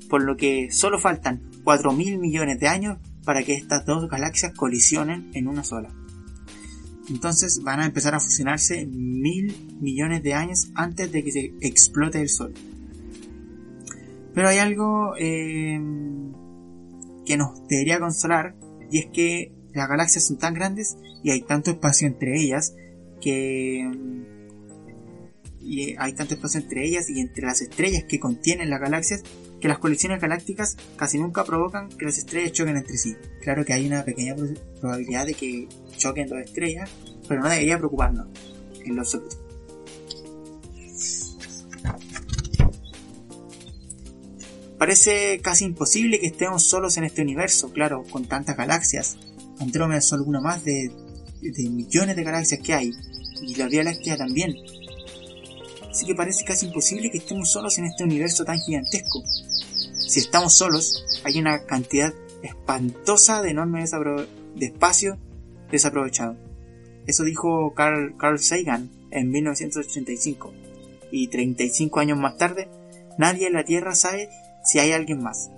por 0.10 0.23
lo 0.23 0.38
que 0.38 0.71
solo 0.71 1.00
faltan 1.00 1.41
4.000 1.63 2.19
millones 2.19 2.60
de 2.60 2.67
años 2.67 2.97
para 3.23 3.43
que 3.43 3.54
estas 3.54 3.86
dos 3.86 4.10
galaxias 4.10 4.54
colisionen 4.54 5.30
en 5.34 5.47
una 5.47 5.63
sola. 5.63 5.93
Entonces 7.10 7.62
van 7.63 7.80
a 7.80 7.86
empezar 7.86 8.15
a 8.15 8.19
fusionarse 8.19 8.86
mil 8.86 9.78
millones 9.80 10.23
de 10.23 10.34
años 10.34 10.71
antes 10.76 11.12
de 11.12 11.23
que 11.23 11.32
se 11.32 11.54
explote 11.62 12.21
el 12.21 12.30
Sol. 12.30 12.54
Pero 14.34 14.50
hay 14.50 14.58
algo 14.58 15.13
eh, 15.17 15.80
que 17.26 17.38
nos 17.38 17.67
debería 17.67 18.00
consolar 18.00 18.56
y 18.91 19.00
es 19.00 19.06
que 19.08 19.54
las 19.73 19.88
galaxias 19.88 20.28
son 20.28 20.38
tan 20.38 20.54
grandes 20.54 20.97
y 21.23 21.32
hay 21.32 21.41
tanto 21.41 21.71
espacio 21.71 22.08
entre 22.08 22.39
ellas 22.39 22.73
que 23.22 23.90
hay 25.98 26.14
tanto 26.14 26.36
espacio 26.36 26.62
entre 26.62 26.86
ellas 26.86 27.10
y 27.10 27.20
entre 27.20 27.46
las 27.46 27.62
estrellas 27.62 28.06
que 28.08 28.20
contienen 28.20 28.70
las 28.70 28.80
galaxias 28.80 29.24
que 29.60 29.68
las 29.68 29.80
colisiones 29.80 30.22
galácticas 30.22 30.78
casi 30.98 31.18
nunca 31.18 31.44
provocan 31.44 31.90
que 31.90 32.06
las 32.06 32.18
estrellas 32.18 32.52
choquen 32.52 32.78
entre 32.78 32.98
sí. 32.98 33.16
Claro 33.42 33.66
que 33.66 33.74
hay 33.74 33.88
una 33.88 34.04
pequeña 34.04 34.36
probabilidad 34.80 35.26
de 35.26 35.34
que 35.34 35.68
choquen 35.98 36.28
dos 36.28 36.40
estrellas, 36.40 36.90
pero 37.28 37.42
no 37.42 37.50
debería 37.50 37.78
preocuparnos 37.78 38.28
en 38.86 38.96
lo 38.96 39.02
absoluto. 39.02 39.36
Parece 44.78 45.40
casi 45.42 45.66
imposible 45.66 46.20
que 46.20 46.28
estemos 46.28 46.64
solos 46.64 46.98
en 46.98 47.04
este 47.04 47.24
universo, 47.24 47.74
claro, 47.74 48.04
con 48.04 48.26
tantas 48.26 48.56
galaxias. 48.56 49.18
Andrómeda 49.60 49.98
es 49.98 50.06
solo 50.06 50.24
una 50.24 50.40
más 50.40 50.64
de, 50.64 50.92
de 51.41 51.69
millones 51.69 52.15
de 52.15 52.23
galaxias 52.23 52.62
que 52.62 52.73
hay, 52.73 52.93
y 53.41 53.56
la 53.56 53.67
Vía 53.67 53.84
Láctea 53.84 54.17
también. 54.17 54.56
Así 55.89 56.06
que 56.06 56.15
parece 56.15 56.45
casi 56.45 56.67
imposible 56.67 57.10
que 57.10 57.17
estemos 57.17 57.50
solos 57.50 57.78
en 57.78 57.86
este 57.86 58.04
universo 58.04 58.45
tan 58.45 58.60
gigantesco. 58.60 59.23
Si 60.08 60.19
estamos 60.19 60.56
solos, 60.56 61.04
hay 61.23 61.39
una 61.39 61.65
cantidad 61.65 62.13
espantosa 62.43 63.41
de 63.41 63.52
enormes 63.52 63.91
de 64.56 64.65
espacio 64.65 65.17
desaprovechado. 65.71 66.38
Eso 67.06 67.23
dijo 67.23 67.73
Carl, 67.73 68.15
Carl 68.17 68.39
Sagan 68.39 68.91
en 69.12 69.32
1985. 69.32 70.54
Y 71.12 71.30
35 71.30 72.00
años 72.00 72.17
más 72.17 72.38
tarde, 72.38 72.67
nadie 73.17 73.47
en 73.47 73.54
la 73.54 73.63
Tierra 73.63 73.95
sabe 73.95 74.30
si 74.63 74.80
hay 74.80 74.91
alguien 74.91 75.21
más. 75.23 75.50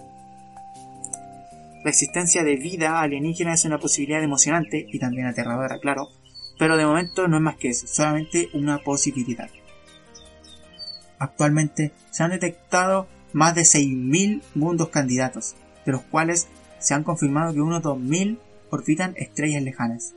La 1.83 1.91
existencia 1.91 2.43
de 2.43 2.57
vida 2.57 2.99
alienígena 3.01 3.53
es 3.53 3.63
una 3.65 3.79
posibilidad 3.79 4.21
emocionante 4.21 4.85
y 4.91 4.99
también 4.99 5.27
aterradora, 5.27 5.79
claro, 5.79 6.09
pero 6.57 6.75
de 6.75 6.85
momento 6.85 7.27
no 7.27 7.37
es 7.37 7.41
más 7.41 7.55
que 7.55 7.69
eso, 7.69 7.87
solamente 7.87 8.49
una 8.53 8.79
posibilidad. 8.79 9.49
Actualmente 11.17 11.93
se 12.11 12.23
han 12.23 12.31
detectado 12.31 13.07
más 13.31 13.55
de 13.55 13.61
6.000 13.61 14.41
mundos 14.55 14.89
candidatos, 14.89 15.55
de 15.85 15.93
los 15.93 16.01
cuales 16.01 16.47
se 16.79 16.93
han 16.93 17.03
confirmado 17.03 17.53
que 17.53 17.61
unos 17.61 17.81
2.000 17.81 18.39
orbitan 18.71 19.13
estrellas 19.17 19.63
lejanas. 19.63 20.13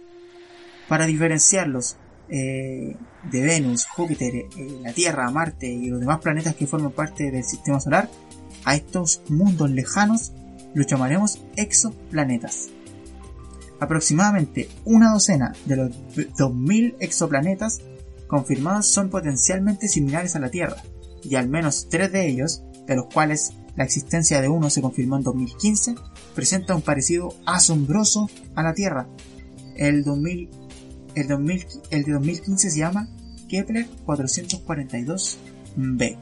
Para 0.88 1.07
diferenciarlos 1.07 1.96
eh, 2.29 2.96
de 3.31 3.40
Venus, 3.40 3.87
Júpiter, 3.87 4.35
eh, 4.35 4.48
la 4.81 4.92
Tierra, 4.92 5.31
Marte 5.31 5.68
y 5.68 5.88
los 5.88 6.01
demás 6.01 6.20
planetas 6.20 6.57
que 6.57 6.66
forman 6.66 6.92
parte 6.92 7.31
del 7.31 7.44
sistema 7.44 7.79
solar, 7.79 8.09
a 8.64 8.75
estos 8.75 9.22
mundos 9.29 9.70
lejanos 9.70 10.33
los 10.75 10.87
llamaremos 10.87 11.41
exoplanetas. 11.57 12.69
Aproximadamente 13.81 14.69
una 14.85 15.13
docena 15.13 15.55
de 15.67 15.77
los 15.77 15.91
2.000 15.91 16.97
exoplanetas 17.01 17.81
confirmados 18.27 18.87
son 18.87 19.11
potencialmente 19.11 19.89
similares 19.89 20.37
a 20.37 20.41
la 20.41 20.51
Tierra, 20.51 20.77
y 21.23 21.37
al 21.37 21.49
menos 21.49 21.89
tres 21.91 22.13
de 22.13 22.29
ellos, 22.29 22.63
de 22.87 22.97
los 22.97 23.07
cuales 23.07 23.55
la 23.77 23.85
existencia 23.85 24.41
de 24.41 24.49
uno 24.49 24.71
se 24.71 24.83
confirmó 24.83 25.17
en 25.17 25.23
2015, 25.23 25.95
presenta 26.35 26.75
un 26.75 26.83
parecido 26.83 27.35
asombroso 27.47 28.29
a 28.55 28.63
la 28.63 28.75
Tierra. 28.75 29.09
El, 29.77 30.05
2000, 30.05 30.51
el, 31.15 31.29
2000, 31.29 31.67
el 31.91 32.05
de 32.05 32.13
2015 32.13 32.71
se 32.71 32.79
llama 32.79 33.09
Kepler 33.49 33.89
442b. 34.07 36.17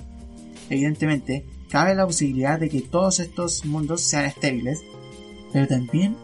Evidentemente, 0.68 1.44
cabe 1.70 1.94
la 1.94 2.06
posibilidad 2.06 2.58
de 2.58 2.68
que 2.68 2.80
todos 2.80 3.20
estos 3.20 3.64
mundos 3.64 4.08
sean 4.08 4.24
estériles, 4.24 4.80
pero 5.52 5.66
también 5.66 6.16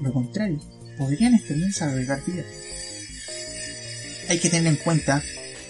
lo 0.00 0.12
contrario, 0.12 0.58
podrían 0.98 1.34
extenderse 1.34 1.84
a 1.84 1.88
vida. 1.88 2.44
Hay 4.28 4.38
que 4.38 4.48
tener 4.48 4.66
en 4.66 4.76
cuenta 4.76 5.22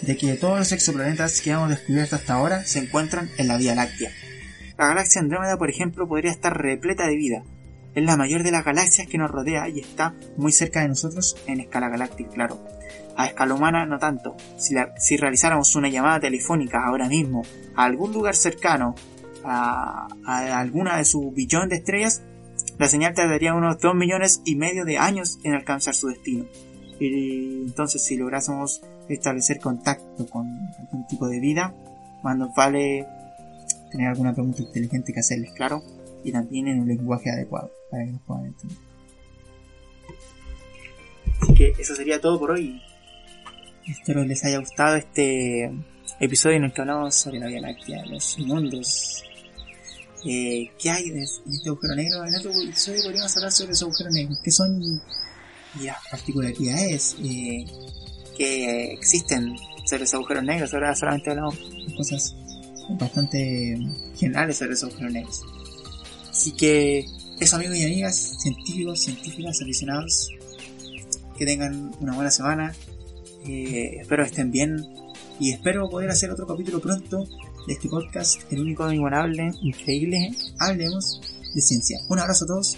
de 0.03 0.17
que 0.17 0.35
todos 0.35 0.59
los 0.59 0.73
exoplanetas 0.73 1.41
que 1.41 1.51
hemos 1.51 1.71
descubierto 1.71 2.17
hasta 2.17 2.35
ahora 2.35 2.65
se 2.65 2.79
encuentran 2.79 3.31
en 3.39 3.49
la 3.49 3.57
Vía 3.57 3.75
Láctea. 3.75 4.11
La 4.77 4.89
galaxia 4.89 5.21
Andrómeda, 5.21 5.57
por 5.57 5.71
ejemplo, 5.71 6.09
podría 6.09 6.31
estar 6.31 6.57
repleta 6.57 7.07
de 7.07 7.17
vida. 7.17 7.43
Es 7.95 8.05
la 8.05 8.17
mayor 8.17 8.43
de 8.43 8.51
las 8.51 8.65
galaxias 8.65 9.07
que 9.07 9.19
nos 9.19 9.31
rodea 9.31 9.69
y 9.69 9.79
está 9.79 10.15
muy 10.37 10.51
cerca 10.51 10.81
de 10.81 10.89
nosotros 10.89 11.37
en 11.47 11.61
escala 11.61 11.89
galáctica, 11.89 12.31
claro. 12.31 12.61
A 13.17 13.27
escala 13.27 13.55
humana 13.55 13.87
no 13.87 13.99
tanto. 13.99 14.37
Si, 14.57 15.17
realizáramos 15.17 15.77
una 15.77 15.89
llamada 15.89 16.19
telefónica 16.19 16.85
ahora 16.85 17.09
mismo 17.09 17.43
a 17.77 17.85
algún 17.85 18.13
lugar 18.13 18.35
cercano, 18.35 18.97
a, 19.45 20.09
alguna 20.27 20.97
de 20.97 21.05
su 21.05 21.31
billón 21.31 21.69
de 21.69 21.77
estrellas, 21.77 22.23
la 22.79 22.89
señal 22.89 23.15
tardaría 23.15 23.55
unos 23.55 23.79
2 23.79 23.95
millones 23.95 24.43
y 24.45 24.57
medio 24.57 24.85
de 24.85 24.99
años 24.99 25.39
en 25.45 25.55
alcanzar 25.55 25.95
su 25.95 26.09
destino. 26.09 26.47
Y 26.99 27.63
entonces 27.67 28.05
si 28.05 28.17
lográsemos 28.17 28.83
establecer 29.09 29.61
contacto 29.61 30.27
con 30.27 30.49
algún 30.81 31.07
tipo 31.07 31.29
de 31.29 31.39
vida, 31.39 31.73
más 32.25 32.37
nos 32.37 32.53
vale 32.57 33.07
tener 33.93 34.09
alguna 34.09 34.33
pregunta 34.33 34.63
inteligente 34.63 35.13
que 35.13 35.21
hacerles 35.21 35.53
claro 35.53 35.83
y 36.25 36.33
también 36.33 36.67
en 36.67 36.81
un 36.81 36.89
lenguaje 36.89 37.31
adecuado 37.31 37.71
para 37.95 38.05
que 38.07 38.13
nos 38.13 38.23
puedan 38.23 38.47
entender. 38.47 38.79
Así 41.41 41.55
que 41.55 41.73
eso 41.79 41.95
sería 41.95 42.21
todo 42.21 42.39
por 42.39 42.51
hoy. 42.51 42.83
Espero 43.87 44.25
les 44.25 44.45
haya 44.45 44.59
gustado 44.59 44.97
este 44.97 45.71
episodio 46.19 46.57
en 46.57 46.65
el 46.65 46.73
que 46.73 46.81
hablamos 46.81 47.15
sobre 47.15 47.39
la 47.39 47.47
Vía 47.47 47.61
Láctea, 47.61 48.05
los 48.07 48.39
mundos. 48.39 49.23
Eh, 50.27 50.71
¿Qué 50.79 50.91
hay 50.91 51.05
en 51.11 51.19
este 51.23 51.69
agujero 51.69 51.95
negro? 51.95 52.25
En 52.25 52.35
otro 52.35 52.51
episodio 52.51 53.03
podríamos 53.05 53.37
hablar 53.37 53.53
sobre 53.53 53.71
los 53.71 53.83
agujeros 53.83 54.13
negros. 54.13 54.41
¿Qué 54.43 54.51
son 54.51 54.83
y 55.81 55.85
las 55.85 55.97
particularidades 56.09 57.17
eh, 57.23 57.65
que 58.37 58.93
existen 58.93 59.57
sobre 59.85 60.01
los 60.01 60.15
agujeros 60.15 60.45
negros. 60.45 60.73
Ahora 60.73 60.95
solamente 60.95 61.31
hablamos 61.31 61.59
de 61.59 61.95
cosas 61.97 62.35
bastante 62.99 63.79
generales 64.17 64.57
sobre 64.57 64.71
los 64.71 64.83
agujeros 64.85 65.13
negros. 65.13 65.43
Así 66.31 66.53
que 66.53 67.07
eso 67.41 67.57
amigos 67.57 67.77
y 67.77 67.85
amigas, 67.85 68.37
científicos, 68.39 69.01
científicas, 69.01 69.61
aficionados, 69.61 70.31
que 71.37 71.45
tengan 71.45 71.93
una 72.01 72.15
buena 72.15 72.31
semana. 72.31 72.75
Eh, 73.47 73.99
espero 74.01 74.23
estén 74.23 74.51
bien 74.51 74.77
y 75.39 75.53
espero 75.53 75.89
poder 75.91 76.11
hacer 76.11 76.31
otro 76.31 76.47
capítulo 76.47 76.81
pronto 76.81 77.27
de 77.67 77.73
este 77.73 77.89
podcast, 77.89 78.41
el 78.53 78.61
único 78.61 78.91
inigualable, 78.91 79.51
increíble, 79.63 80.35
hablemos 80.59 81.21
de 81.55 81.61
ciencia. 81.61 81.99
Un 82.09 82.19
abrazo 82.19 82.45
a 82.45 82.49
todos 82.49 82.77